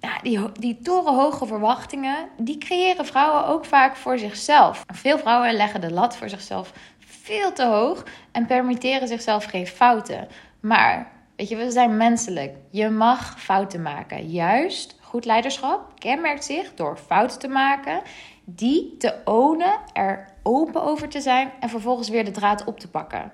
Ja, 0.01 0.19
die, 0.23 0.53
die 0.53 0.79
torenhoge 0.83 1.47
verwachtingen, 1.47 2.17
die 2.37 2.59
creëren 2.59 3.07
vrouwen 3.07 3.47
ook 3.47 3.65
vaak 3.65 3.97
voor 3.97 4.19
zichzelf. 4.19 4.85
Veel 4.93 5.19
vrouwen 5.19 5.55
leggen 5.55 5.81
de 5.81 5.93
lat 5.93 6.17
voor 6.17 6.29
zichzelf 6.29 6.73
veel 6.99 7.53
te 7.53 7.65
hoog 7.65 8.05
en 8.33 8.47
permitteren 8.47 9.09
zichzelf 9.09 9.45
geen 9.45 9.67
fouten. 9.67 10.29
Maar, 10.61 11.13
weet 11.37 11.49
je, 11.49 11.57
we 11.57 11.71
zijn 11.71 11.97
menselijk. 11.97 12.57
Je 12.71 12.89
mag 12.89 13.41
fouten 13.41 13.83
maken. 13.83 14.31
Juist, 14.31 14.97
goed 15.01 15.25
leiderschap 15.25 15.93
kenmerkt 15.99 16.45
zich 16.45 16.75
door 16.75 16.97
fouten 16.97 17.39
te 17.39 17.49
maken, 17.49 18.03
die 18.45 18.97
te 18.99 19.15
ownen, 19.25 19.81
er 19.93 20.32
open 20.43 20.83
over 20.83 21.09
te 21.09 21.21
zijn 21.21 21.51
en 21.61 21.69
vervolgens 21.69 22.09
weer 22.09 22.25
de 22.25 22.31
draad 22.31 22.65
op 22.65 22.81
te 22.81 22.89
pakken. 22.89 23.33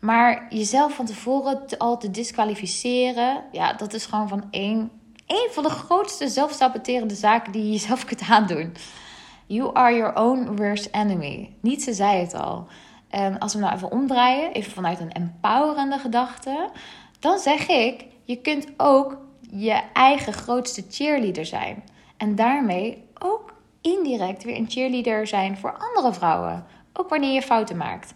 Maar 0.00 0.46
jezelf 0.48 0.94
van 0.94 1.06
tevoren 1.06 1.64
al 1.78 1.98
te 1.98 2.10
disqualificeren, 2.10 3.44
ja, 3.52 3.72
dat 3.72 3.92
is 3.92 4.06
gewoon 4.06 4.28
van 4.28 4.44
één, 4.50 4.90
één 5.26 5.48
van 5.52 5.62
de 5.62 5.70
grootste 5.70 6.28
zelfsaboterende 6.28 7.14
zaken 7.14 7.52
die 7.52 7.64
je 7.64 7.70
jezelf 7.70 8.04
kunt 8.08 8.28
aandoen. 8.28 8.72
You 9.46 9.70
are 9.74 9.96
your 9.96 10.16
own 10.16 10.56
worst 10.56 10.88
enemy. 10.92 11.54
Nietzsche 11.60 11.94
zei 11.94 12.20
het 12.20 12.34
al. 12.34 12.66
En 13.08 13.38
als 13.38 13.54
we 13.54 13.60
nou 13.60 13.74
even 13.74 13.90
omdraaien, 13.90 14.52
even 14.52 14.72
vanuit 14.72 15.00
een 15.00 15.12
empowerende 15.12 15.98
gedachte, 15.98 16.70
dan 17.18 17.38
zeg 17.38 17.68
ik: 17.68 18.04
je 18.24 18.36
kunt 18.36 18.66
ook 18.76 19.18
je 19.50 19.80
eigen 19.92 20.32
grootste 20.32 20.84
cheerleader 20.90 21.46
zijn. 21.46 21.84
En 22.16 22.34
daarmee 22.34 23.04
ook 23.18 23.55
indirect 23.86 24.44
weer 24.44 24.56
een 24.56 24.70
cheerleader 24.70 25.26
zijn 25.26 25.56
voor 25.56 25.78
andere 25.78 26.12
vrouwen. 26.12 26.64
Ook 26.92 27.08
wanneer 27.08 27.32
je 27.32 27.42
fouten 27.42 27.76
maakt. 27.76 28.14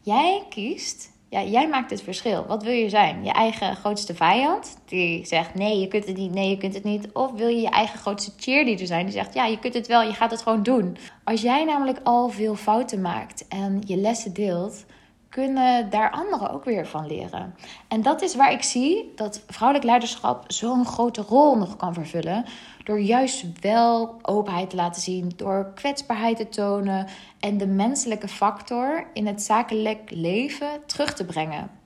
Jij 0.00 0.46
kiest, 0.48 1.12
ja, 1.28 1.42
jij 1.42 1.68
maakt 1.68 1.90
het 1.90 2.02
verschil. 2.02 2.46
Wat 2.46 2.62
wil 2.62 2.72
je 2.72 2.88
zijn? 2.88 3.24
Je 3.24 3.32
eigen 3.32 3.76
grootste 3.76 4.14
vijand, 4.14 4.78
die 4.86 5.26
zegt 5.26 5.54
nee, 5.54 5.80
je 5.80 5.88
kunt 5.88 6.06
het 6.06 6.16
niet, 6.16 6.32
nee, 6.32 6.50
je 6.50 6.56
kunt 6.56 6.74
het 6.74 6.84
niet. 6.84 7.12
Of 7.12 7.32
wil 7.32 7.48
je 7.48 7.60
je 7.60 7.70
eigen 7.70 7.98
grootste 7.98 8.32
cheerleader 8.36 8.86
zijn, 8.86 9.04
die 9.04 9.14
zegt 9.14 9.34
ja, 9.34 9.46
je 9.46 9.58
kunt 9.58 9.74
het 9.74 9.86
wel, 9.86 10.02
je 10.02 10.12
gaat 10.12 10.30
het 10.30 10.42
gewoon 10.42 10.62
doen. 10.62 10.96
Als 11.24 11.40
jij 11.40 11.64
namelijk 11.64 11.98
al 12.02 12.28
veel 12.28 12.54
fouten 12.54 13.00
maakt 13.00 13.48
en 13.48 13.82
je 13.86 13.96
lessen 13.96 14.32
deelt, 14.32 14.84
kunnen 15.32 15.90
daar 15.90 16.10
anderen 16.10 16.50
ook 16.50 16.64
weer 16.64 16.86
van 16.86 17.06
leren. 17.06 17.54
En 17.88 18.02
dat 18.02 18.22
is 18.22 18.36
waar 18.36 18.52
ik 18.52 18.62
zie 18.62 19.12
dat 19.16 19.42
vrouwelijk 19.46 19.88
leiderschap 19.88 20.44
zo'n 20.46 20.86
grote 20.86 21.22
rol 21.22 21.56
nog 21.56 21.76
kan 21.76 21.94
vervullen. 21.94 22.44
Door 22.84 23.00
juist 23.00 23.60
wel 23.60 24.18
openheid 24.22 24.70
te 24.70 24.76
laten 24.76 25.02
zien, 25.02 25.32
door 25.36 25.72
kwetsbaarheid 25.74 26.36
te 26.36 26.48
tonen 26.48 27.06
en 27.40 27.58
de 27.58 27.66
menselijke 27.66 28.28
factor 28.28 29.06
in 29.12 29.26
het 29.26 29.42
zakelijk 29.42 30.10
leven 30.10 30.86
terug 30.86 31.14
te 31.14 31.24
brengen. 31.24 31.81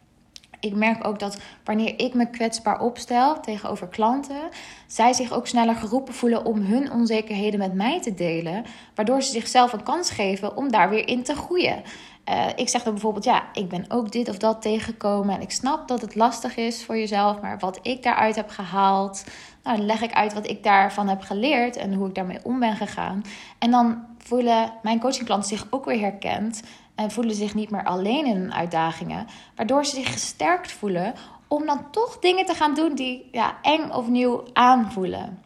Ik 0.60 0.74
merk 0.74 1.06
ook 1.06 1.18
dat 1.18 1.38
wanneer 1.64 2.00
ik 2.00 2.14
me 2.14 2.30
kwetsbaar 2.30 2.80
opstel 2.80 3.40
tegenover 3.40 3.88
klanten, 3.88 4.48
zij 4.86 5.12
zich 5.12 5.32
ook 5.32 5.46
sneller 5.46 5.74
geroepen 5.74 6.14
voelen 6.14 6.44
om 6.44 6.60
hun 6.60 6.92
onzekerheden 6.92 7.58
met 7.58 7.74
mij 7.74 8.00
te 8.00 8.14
delen, 8.14 8.64
waardoor 8.94 9.22
ze 9.22 9.30
zichzelf 9.30 9.72
een 9.72 9.82
kans 9.82 10.10
geven 10.10 10.56
om 10.56 10.70
daar 10.70 10.90
weer 10.90 11.08
in 11.08 11.22
te 11.22 11.34
groeien. 11.34 11.82
Uh, 12.30 12.46
ik 12.56 12.68
zeg 12.68 12.82
dan 12.82 12.92
bijvoorbeeld, 12.92 13.24
ja, 13.24 13.44
ik 13.52 13.68
ben 13.68 13.84
ook 13.88 14.12
dit 14.12 14.28
of 14.28 14.36
dat 14.36 14.62
tegengekomen 14.62 15.34
en 15.34 15.40
ik 15.40 15.50
snap 15.50 15.88
dat 15.88 16.00
het 16.00 16.14
lastig 16.14 16.56
is 16.56 16.84
voor 16.84 16.96
jezelf, 16.96 17.40
maar 17.40 17.58
wat 17.58 17.78
ik 17.82 18.02
daaruit 18.02 18.36
heb 18.36 18.48
gehaald, 18.48 19.24
nou, 19.66 19.78
dan 19.78 19.86
leg 19.86 20.02
ik 20.02 20.12
uit 20.12 20.34
wat 20.34 20.48
ik 20.48 20.62
daarvan 20.62 21.08
heb 21.08 21.20
geleerd 21.20 21.76
en 21.76 21.94
hoe 21.94 22.08
ik 22.08 22.14
daarmee 22.14 22.40
om 22.42 22.58
ben 22.60 22.76
gegaan. 22.76 23.22
En 23.58 23.70
dan 23.70 24.04
voelen 24.18 24.72
mijn 24.82 25.00
coachingklanten 25.00 25.48
zich 25.48 25.66
ook 25.70 25.84
weer 25.84 26.00
herkend 26.00 26.62
en 26.94 27.10
voelen 27.10 27.34
zich 27.34 27.54
niet 27.54 27.70
meer 27.70 27.84
alleen 27.84 28.26
in 28.26 28.36
hun 28.36 28.54
uitdagingen, 28.54 29.26
waardoor 29.54 29.84
ze 29.84 29.94
zich 29.94 30.12
gesterkt 30.12 30.72
voelen 30.72 31.14
om 31.48 31.66
dan 31.66 31.90
toch 31.90 32.18
dingen 32.18 32.46
te 32.46 32.54
gaan 32.54 32.74
doen 32.74 32.94
die 32.94 33.28
ja, 33.32 33.56
eng 33.62 33.90
of 33.90 34.08
nieuw 34.08 34.42
aanvoelen. 34.52 35.42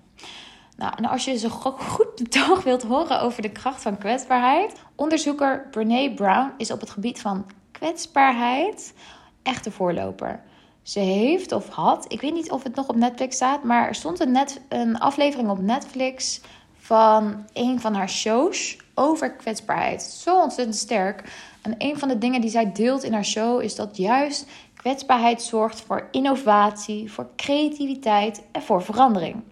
Nou, 0.76 0.92
en 0.96 1.04
als 1.04 1.24
je 1.24 1.38
zo 1.38 1.48
goed 1.94 2.30
toch 2.30 2.62
wilt 2.62 2.83
horen 2.83 3.20
over 3.20 3.42
de 3.42 3.52
kracht 3.52 3.83
van 3.83 3.98
kwetsbaarheid, 3.98 4.72
onderzoeker 4.94 5.68
Brene 5.70 6.14
Brown 6.14 6.52
is 6.56 6.70
op 6.70 6.80
het 6.80 6.90
gebied 6.90 7.20
van 7.20 7.46
kwetsbaarheid 7.70 8.94
echt 9.42 9.64
de 9.64 9.70
voorloper. 9.70 10.42
Ze 10.82 10.98
heeft 10.98 11.52
of 11.52 11.68
had, 11.68 12.04
ik 12.12 12.20
weet 12.20 12.34
niet 12.34 12.50
of 12.50 12.62
het 12.62 12.74
nog 12.74 12.88
op 12.88 12.96
Netflix 12.96 13.36
staat, 13.36 13.64
maar 13.64 13.88
er 13.88 13.94
stond 13.94 14.20
een, 14.20 14.32
net, 14.32 14.60
een 14.68 14.98
aflevering 14.98 15.50
op 15.50 15.60
Netflix 15.60 16.40
van 16.78 17.44
een 17.52 17.80
van 17.80 17.94
haar 17.94 18.08
shows 18.08 18.76
over 18.94 19.32
kwetsbaarheid. 19.32 20.02
Zo 20.02 20.40
ontzettend 20.40 20.76
sterk. 20.76 21.32
En 21.62 21.74
een 21.78 21.98
van 21.98 22.08
de 22.08 22.18
dingen 22.18 22.40
die 22.40 22.50
zij 22.50 22.72
deelt 22.72 23.02
in 23.02 23.12
haar 23.12 23.24
show 23.24 23.62
is 23.62 23.74
dat 23.74 23.96
juist 23.96 24.46
kwetsbaarheid 24.76 25.42
zorgt 25.42 25.80
voor 25.80 26.08
innovatie, 26.10 27.12
voor 27.12 27.28
creativiteit 27.36 28.42
en 28.52 28.62
voor 28.62 28.82
verandering. 28.82 29.42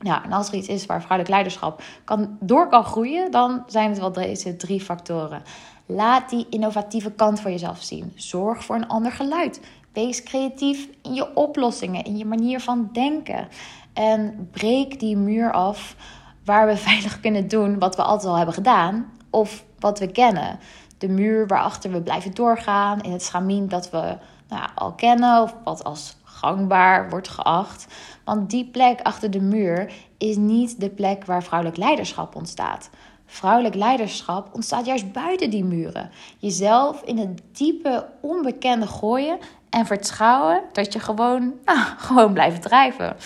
Ja, 0.00 0.24
en 0.24 0.32
als 0.32 0.48
er 0.48 0.54
iets 0.54 0.68
is 0.68 0.86
waar 0.86 1.00
vrouwelijk 1.00 1.30
leiderschap 1.30 1.82
kan, 2.04 2.36
door 2.40 2.68
kan 2.68 2.84
groeien, 2.84 3.30
dan 3.30 3.62
zijn 3.66 3.90
het 3.90 3.98
wel 3.98 4.12
deze 4.12 4.56
drie 4.56 4.80
factoren. 4.80 5.42
Laat 5.86 6.30
die 6.30 6.46
innovatieve 6.50 7.12
kant 7.12 7.40
van 7.40 7.50
jezelf 7.50 7.82
zien. 7.82 8.12
Zorg 8.14 8.64
voor 8.64 8.76
een 8.76 8.88
ander 8.88 9.12
geluid. 9.12 9.60
Wees 9.92 10.22
creatief 10.22 10.88
in 11.02 11.14
je 11.14 11.34
oplossingen, 11.34 12.04
in 12.04 12.16
je 12.16 12.24
manier 12.24 12.60
van 12.60 12.88
denken. 12.92 13.48
En 13.92 14.48
breek 14.50 15.00
die 15.00 15.16
muur 15.16 15.52
af 15.52 15.96
waar 16.44 16.66
we 16.66 16.76
veilig 16.90 17.20
kunnen 17.20 17.48
doen 17.48 17.78
wat 17.78 17.96
we 17.96 18.02
altijd 18.02 18.30
al 18.30 18.36
hebben 18.36 18.54
gedaan 18.54 19.12
of 19.30 19.64
wat 19.78 19.98
we 19.98 20.06
kennen. 20.06 20.58
De 20.98 21.08
muur 21.08 21.46
waarachter 21.46 21.92
we 21.92 22.02
blijven 22.02 22.34
doorgaan 22.34 23.00
in 23.00 23.12
het 23.12 23.22
schamien 23.22 23.68
dat 23.68 23.90
we 23.90 24.18
nou, 24.48 24.68
al 24.74 24.92
kennen 24.92 25.42
of 25.42 25.56
wat 25.64 25.84
als 25.84 26.16
gangbaar 26.22 27.10
wordt 27.10 27.28
geacht. 27.28 27.86
Want 28.24 28.50
die 28.50 28.64
plek 28.64 29.00
achter 29.02 29.30
de 29.30 29.40
muur 29.40 29.92
is 30.18 30.36
niet 30.36 30.80
de 30.80 30.90
plek 30.90 31.24
waar 31.24 31.42
vrouwelijk 31.42 31.78
leiderschap 31.78 32.34
ontstaat. 32.34 32.90
Vrouwelijk 33.26 33.74
leiderschap 33.74 34.48
ontstaat 34.54 34.86
juist 34.86 35.12
buiten 35.12 35.50
die 35.50 35.64
muren. 35.64 36.10
Jezelf 36.38 37.02
in 37.02 37.18
het 37.18 37.40
diepe 37.52 38.08
onbekende 38.20 38.86
gooien 38.86 39.38
en 39.70 39.86
vertrouwen 39.86 40.62
dat 40.72 40.92
je 40.92 40.98
gewoon, 40.98 41.54
nou, 41.64 41.78
gewoon 42.06 42.32
blijft 42.32 42.62
drijven. 42.62 43.16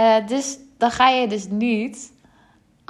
Uh, 0.00 0.26
dus 0.26 0.58
dan 0.78 0.90
ga 0.90 1.08
je 1.08 1.28
dus 1.28 1.46
niet 1.48 2.12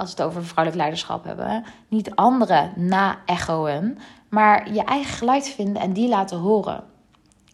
als 0.01 0.13
we 0.13 0.21
het 0.21 0.31
over 0.31 0.45
vrouwelijk 0.45 0.77
leiderschap 0.77 1.23
hebben, 1.23 1.63
niet 1.87 2.15
anderen 2.15 2.73
na-echoen, 2.75 3.97
maar 4.29 4.73
je 4.73 4.83
eigen 4.83 5.13
geluid 5.13 5.49
vinden 5.49 5.81
en 5.81 5.93
die 5.93 6.09
laten 6.09 6.37
horen. 6.37 6.83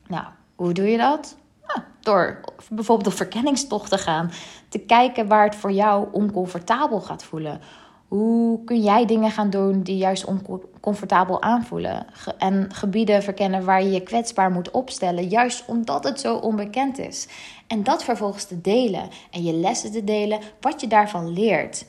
Nou, 0.07 0.25
hoe 0.55 0.73
doe 0.73 0.87
je 0.87 0.97
dat? 0.97 1.37
Nou, 1.67 1.79
door 1.99 2.39
bijvoorbeeld 2.69 3.07
op 3.07 3.13
verkenningstocht 3.13 3.89
te 3.89 3.97
gaan. 3.97 4.31
Te 4.69 4.79
kijken 4.79 5.27
waar 5.27 5.43
het 5.43 5.55
voor 5.55 5.71
jou 5.71 6.07
oncomfortabel 6.11 7.01
gaat 7.01 7.23
voelen. 7.23 7.61
Hoe 8.07 8.63
kun 8.63 8.81
jij 8.81 9.05
dingen 9.05 9.31
gaan 9.31 9.49
doen 9.49 9.81
die 9.81 9.97
juist 9.97 10.25
oncomfortabel 10.25 11.41
aanvoelen? 11.41 12.05
En 12.37 12.73
gebieden 12.73 13.23
verkennen 13.23 13.65
waar 13.65 13.83
je 13.83 13.91
je 13.91 14.03
kwetsbaar 14.03 14.51
moet 14.51 14.71
opstellen, 14.71 15.27
juist 15.27 15.63
omdat 15.67 16.03
het 16.03 16.19
zo 16.19 16.35
onbekend 16.35 16.99
is. 16.99 17.27
En 17.67 17.83
dat 17.83 18.03
vervolgens 18.03 18.45
te 18.45 18.61
delen 18.61 19.09
en 19.31 19.43
je 19.43 19.53
lessen 19.53 19.91
te 19.91 20.03
delen, 20.03 20.39
wat 20.61 20.81
je 20.81 20.87
daarvan 20.87 21.33
leert. 21.33 21.85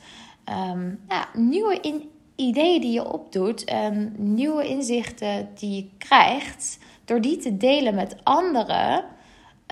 Ja, 1.07 1.27
nieuwe 1.33 2.03
ideeën 2.35 2.81
die 2.81 2.91
je 2.91 3.13
opdoet 3.13 3.63
en 3.63 4.15
nieuwe 4.17 4.67
inzichten 4.67 5.49
die 5.55 5.75
je 5.75 5.89
krijgt, 5.97 6.77
door 7.05 7.21
die 7.21 7.37
te 7.37 7.57
delen 7.57 7.95
met 7.95 8.15
anderen, 8.23 9.03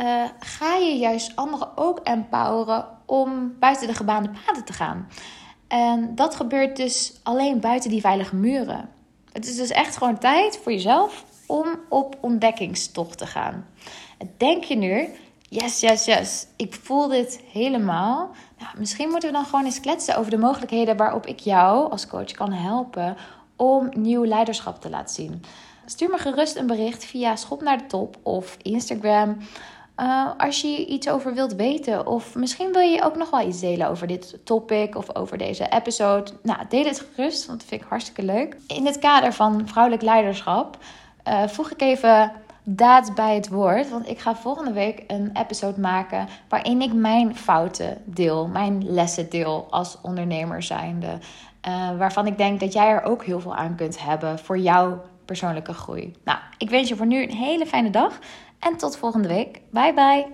uh, 0.02 0.24
ga 0.40 0.76
je 0.76 0.98
juist 0.98 1.36
anderen 1.36 1.78
ook 1.78 2.00
empoweren 2.00 2.86
om 3.06 3.56
buiten 3.60 3.88
de 3.88 3.94
gebaande 3.94 4.30
paden 4.46 4.66
te 4.66 4.74
gaan. 4.74 5.08
En 5.68 6.16
dat 6.16 6.36
gebeurt 6.36 6.76
dus 6.76 7.14
alleen 7.24 7.60
buiten 7.60 7.90
die 7.90 8.02
veilige 8.02 8.36
muren. 8.36 8.90
Het 9.32 9.48
is 9.48 9.56
dus 9.56 9.70
echt 9.70 9.98
gewoon 9.98 10.18
tijd 10.18 10.60
voor 10.64 10.72
jezelf 10.72 11.26
om 11.46 11.66
op 11.90 12.18
ontdekkingstocht 12.20 13.18
te 13.18 13.26
gaan. 13.26 13.66
Denk 14.38 14.64
je 14.64 14.76
nu, 14.76 15.08
yes, 15.50 15.80
yes, 15.80 16.06
yes, 16.06 16.48
ik 16.56 16.80
voel 16.84 17.08
dit 17.08 17.42
helemaal. 17.52 18.32
Nou, 18.60 18.72
misschien 18.78 19.10
moeten 19.10 19.30
we 19.30 19.36
dan 19.36 19.46
gewoon 19.46 19.66
eens 19.66 19.80
kletsen 19.80 20.18
over 20.18 20.32
de 20.32 20.38
mogelijkheden 20.38 20.98
waarop 20.98 21.26
ik 21.26 21.40
jou 21.40 21.92
als 21.92 22.08
coach 22.08 22.32
kan 22.32 22.52
helpen 22.52 23.18
om 23.56 23.90
nieuw 23.94 24.26
leiderschap 24.26 24.82
te 24.82 24.90
laten 24.90 25.16
zien. 25.16 25.44
Stuur 25.86 26.10
me 26.10 26.18
gerust 26.18 26.56
een 26.56 26.68
bericht 26.68 27.06
via 27.06 27.36
Schop 27.36 27.62
naar 27.62 27.78
de 27.78 27.86
Top 27.86 28.18
of 28.24 28.58
Instagram. 28.62 29.38
Uh, 30.02 30.30
als 30.38 30.62
je 30.62 30.86
iets 30.86 31.10
over 31.10 31.34
wilt 31.34 31.56
weten, 31.56 32.08
of 32.08 32.36
misschien 32.36 32.72
wil 32.72 32.82
je 32.82 33.04
ook 33.04 33.16
nog 33.16 33.30
wel 33.30 33.48
iets 33.48 33.60
delen 33.60 33.90
over 33.90 34.08
dit 34.08 34.40
topic 34.44 34.96
of 34.96 35.16
over 35.16 35.38
deze 35.38 35.70
episode, 35.70 36.32
nou, 36.44 36.60
deel 36.70 36.86
het 36.86 37.08
gerust, 37.14 37.46
want 37.46 37.60
dat 37.60 37.68
vind 37.68 37.82
ik 37.82 37.88
hartstikke 37.88 38.24
leuk. 38.24 38.58
In 38.68 38.86
het 38.86 39.00
kader 39.00 39.34
van 39.34 39.68
vrouwelijk 39.68 40.04
leiderschap 40.04 40.78
uh, 41.28 41.48
voeg 41.48 41.72
ik 41.72 41.82
even 41.82 42.32
daad 42.64 43.16
bij 43.16 43.36
het 43.36 43.50
woord, 43.50 43.90
want 43.90 44.10
ik 44.10 44.20
ga 44.20 44.36
volgende 44.36 44.72
week 44.72 45.04
een 45.08 45.30
episode 45.34 45.80
maken 45.80 46.28
waarin 46.50 46.82
ik 46.82 46.94
mijn 46.94 47.36
fouten 47.36 47.98
deel, 48.06 48.48
mijn 48.48 48.92
lessen 48.92 49.30
deel 49.30 49.68
als 49.70 49.98
ondernemer 50.02 50.64
zijnde, 50.64 51.18
uh, 51.68 51.98
waarvan 51.98 52.28
ik 52.28 52.38
denk 52.38 52.60
dat 52.60 52.74
jij 52.74 52.88
er 52.88 53.04
ook 53.04 53.24
heel 53.24 53.40
veel 53.40 53.56
aan 53.56 53.76
kunt 53.76 54.04
hebben 54.04 54.40
voor 54.40 54.58
jouw 54.58 55.02
persoonlijke 55.26 55.74
groei. 55.74 56.16
Nou, 56.24 56.40
ik 56.58 56.70
wens 56.70 56.90
je 56.90 56.96
voor 56.96 57.06
nu 57.06 57.24
een 57.24 57.36
hele 57.36 57.66
fijne 57.66 57.90
dag. 57.90 58.20
En 58.60 58.78
tot 58.78 58.98
volgende 58.98 59.28
week. 59.28 59.62
Bye 59.72 59.94
bye. 59.94 60.28